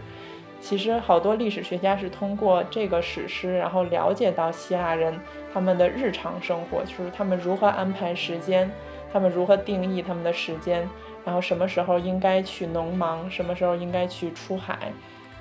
[0.61, 5.19] 其实好多历史学家是通过这个史诗，然后了解到希腊人
[5.53, 8.71] 他们的日常生活，就是他们如何安排时间，
[9.13, 10.89] 他们如何定义他们的时间，
[11.25, 14.93] 然后什么时候应该去农忙，什么时候应该去出海。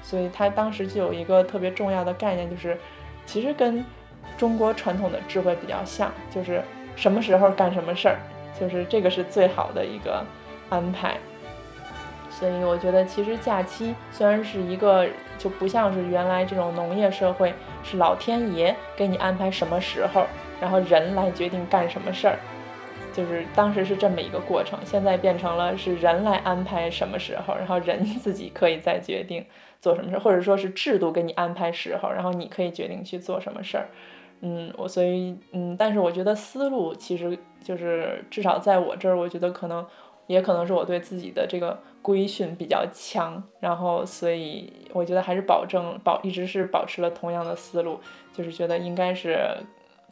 [0.01, 2.77] 所以他当时就有一个特别重要的概念，就是
[3.25, 3.85] 其实跟
[4.37, 6.63] 中国传统的智慧比较像，就是
[6.95, 8.17] 什么时候干什么事儿，
[8.57, 10.25] 就是这个是最好的一个
[10.69, 11.17] 安排。
[12.39, 15.05] 所以我觉得，其实假期虽然是一个，
[15.37, 17.53] 就不像是原来这种农业社会，
[17.83, 20.25] 是老天爷给你安排什么时候，
[20.61, 22.39] 然后人来决定干什么事儿，
[23.11, 24.79] 就是当时是这么一个过程。
[24.85, 29.45] 现在变成了是人来安排什么时候，然后人 自己可以再决定
[29.81, 33.89] 做什么事，或者说是制度给你安排时候，然后你可以决定去做什么事儿。
[34.41, 39.85] 嗯，我所以嗯，但是我觉得思路其实就是至少在我这儿，我觉得可能
[40.29, 41.77] 也可能是我对自己的这个。
[42.01, 47.99] 规训比较强，然后所以我觉得还是保证保一直是保持了同样的思路，
[48.33, 49.37] 就是觉得应该是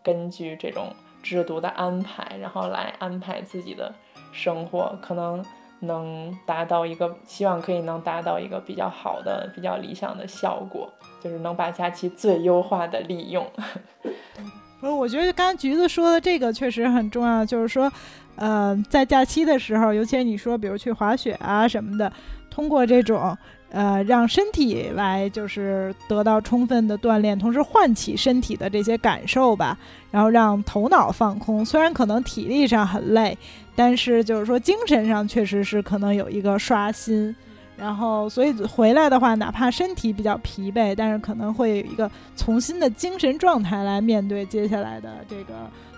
[0.03, 3.91] 根据这种制度的安排，然后来安排自己的
[4.33, 5.43] 生活，可能
[5.79, 10.91] 能达到一个希望可以能达到一个比较好的、比较理想的效果，
[11.21, 13.49] 就是能把假期最优化的利用。
[14.81, 17.89] 不是，我觉得刚刚橘子说的这个确实很重要，就是说。
[18.37, 22.11] 呃，在假期的时候，尤其你说，比如去滑雪啊什么的，
[22.49, 23.37] 通过这种
[23.69, 29.77] 呃，让身体来就是得到充分的锻炼，同时唤起身体的这些感受吧，
[30.11, 31.65] 然后让头脑放空。
[31.65, 33.37] 虽然可能体力上很累，
[33.75, 37.35] 但是就是说精神上确实是可能有一个刷新。
[37.75, 45.53] 然后，所以回来的话，哪怕身体比较疲惫，但是可能会有一个重新的精神状态来面对接下来的这个。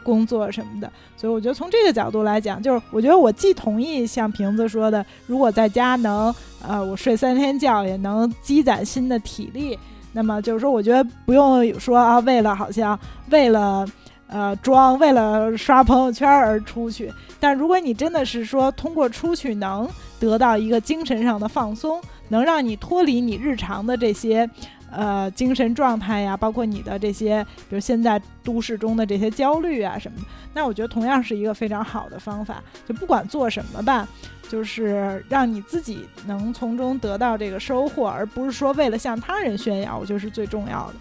[0.09, 6.33] 工作什么的，所以我觉得从这个角度来讲，就是我觉得我既同意像瓶子说的，如果在家能，
[6.67, 9.77] 呃，我睡三天觉也能积攒新的体力，
[10.11, 12.99] 那么就是说，我觉得不用说啊，为了好像
[13.29, 13.87] 为了
[14.27, 17.13] 呃装，为了刷朋友圈而出去。
[17.39, 19.87] 但如果你真的是说通过出去能
[20.19, 24.49] 得到一个精神上的放松，能让你脱离你日常的这些。
[24.91, 32.63] 呃，精神状态呀，包括你的这些，比如现在都市中的这些焦虑啊什么的，那我觉得同样是一个非常好的方法。
[32.87, 34.07] 就不管做什么吧，
[34.49, 40.95] 就是让你自己能从中得到这个收获，而不是说为了向他人炫耀，我觉得是最重要的。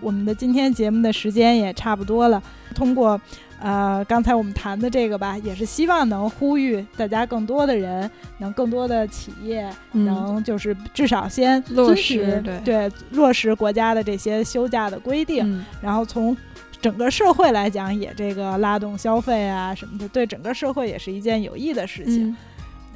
[0.00, 2.42] 我们的今天节目的时间也差不多了，
[2.74, 3.20] 通过。
[3.62, 12.90] 呃，刚才我们谈的这个吧，也是希望能呼吁大家更多的人，能更多的企业能就是至少先落实对。
[13.12, 16.36] 落实国家的这些休假的规定，然后从
[16.80, 22.36] 整个社会来讲，也这个拉动消费啊什么的，对整个社会也是一件有益的事情。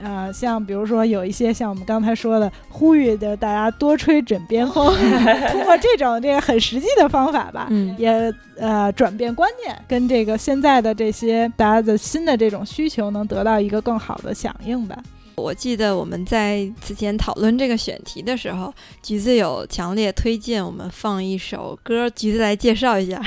[0.02, 4.94] 呃，像比如说有一些像我们刚才说的，呼吁的大家多吹枕边风，
[5.51, 7.68] 通过这种这个很实际的方法吧，
[7.98, 14.97] 也呃转变观念，跟这个现在的这些大家的新的这种需求能得到一个更好的响应吧。
[15.36, 23.20] 我记得我们在此前讨论这个选题的时候，橘子有强烈推荐我们放一首歌，橘子来介绍一下。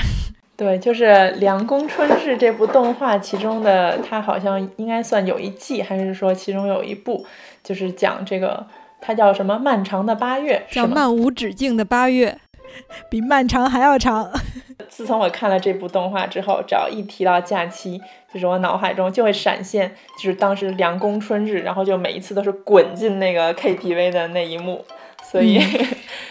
[0.60, 1.04] 对，就是
[1.38, 7.24] 《凉宫春日》这部动画，其中的它好像应该算有一季，还是说其中有一部，
[7.64, 8.66] 就是讲这个，
[9.00, 9.58] 它叫什么？
[9.58, 12.36] 漫长的八月，叫漫无止境的八月，
[13.08, 14.30] 比漫长还要长。
[14.90, 17.98] 自从我看了这部动画之后，只要一提到假期，
[18.30, 24.84] 就是我脑海中就会闪现，就是当时凉宫春日，然后就每一次都是滚进那个 KTV 的那一幕，
[25.22, 25.56] 所以。
[25.56, 25.86] 嗯，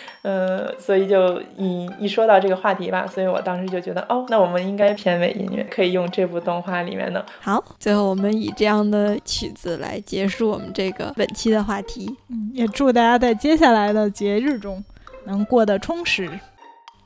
[0.78, 7.26] 所以就一一说到这个话题吧，所以我当时就觉得，哦，那我们应该片尾音乐可以用这部动画里面的。
[7.40, 12.14] 好，最后我们以这样的曲子来结束我们这个本期的话题。
[12.30, 14.84] 嗯，也祝大家在接下来的节日中
[15.26, 16.30] 能过得充实。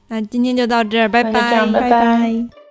[0.08, 2.63] 那今天就到这儿，拜拜，拜拜。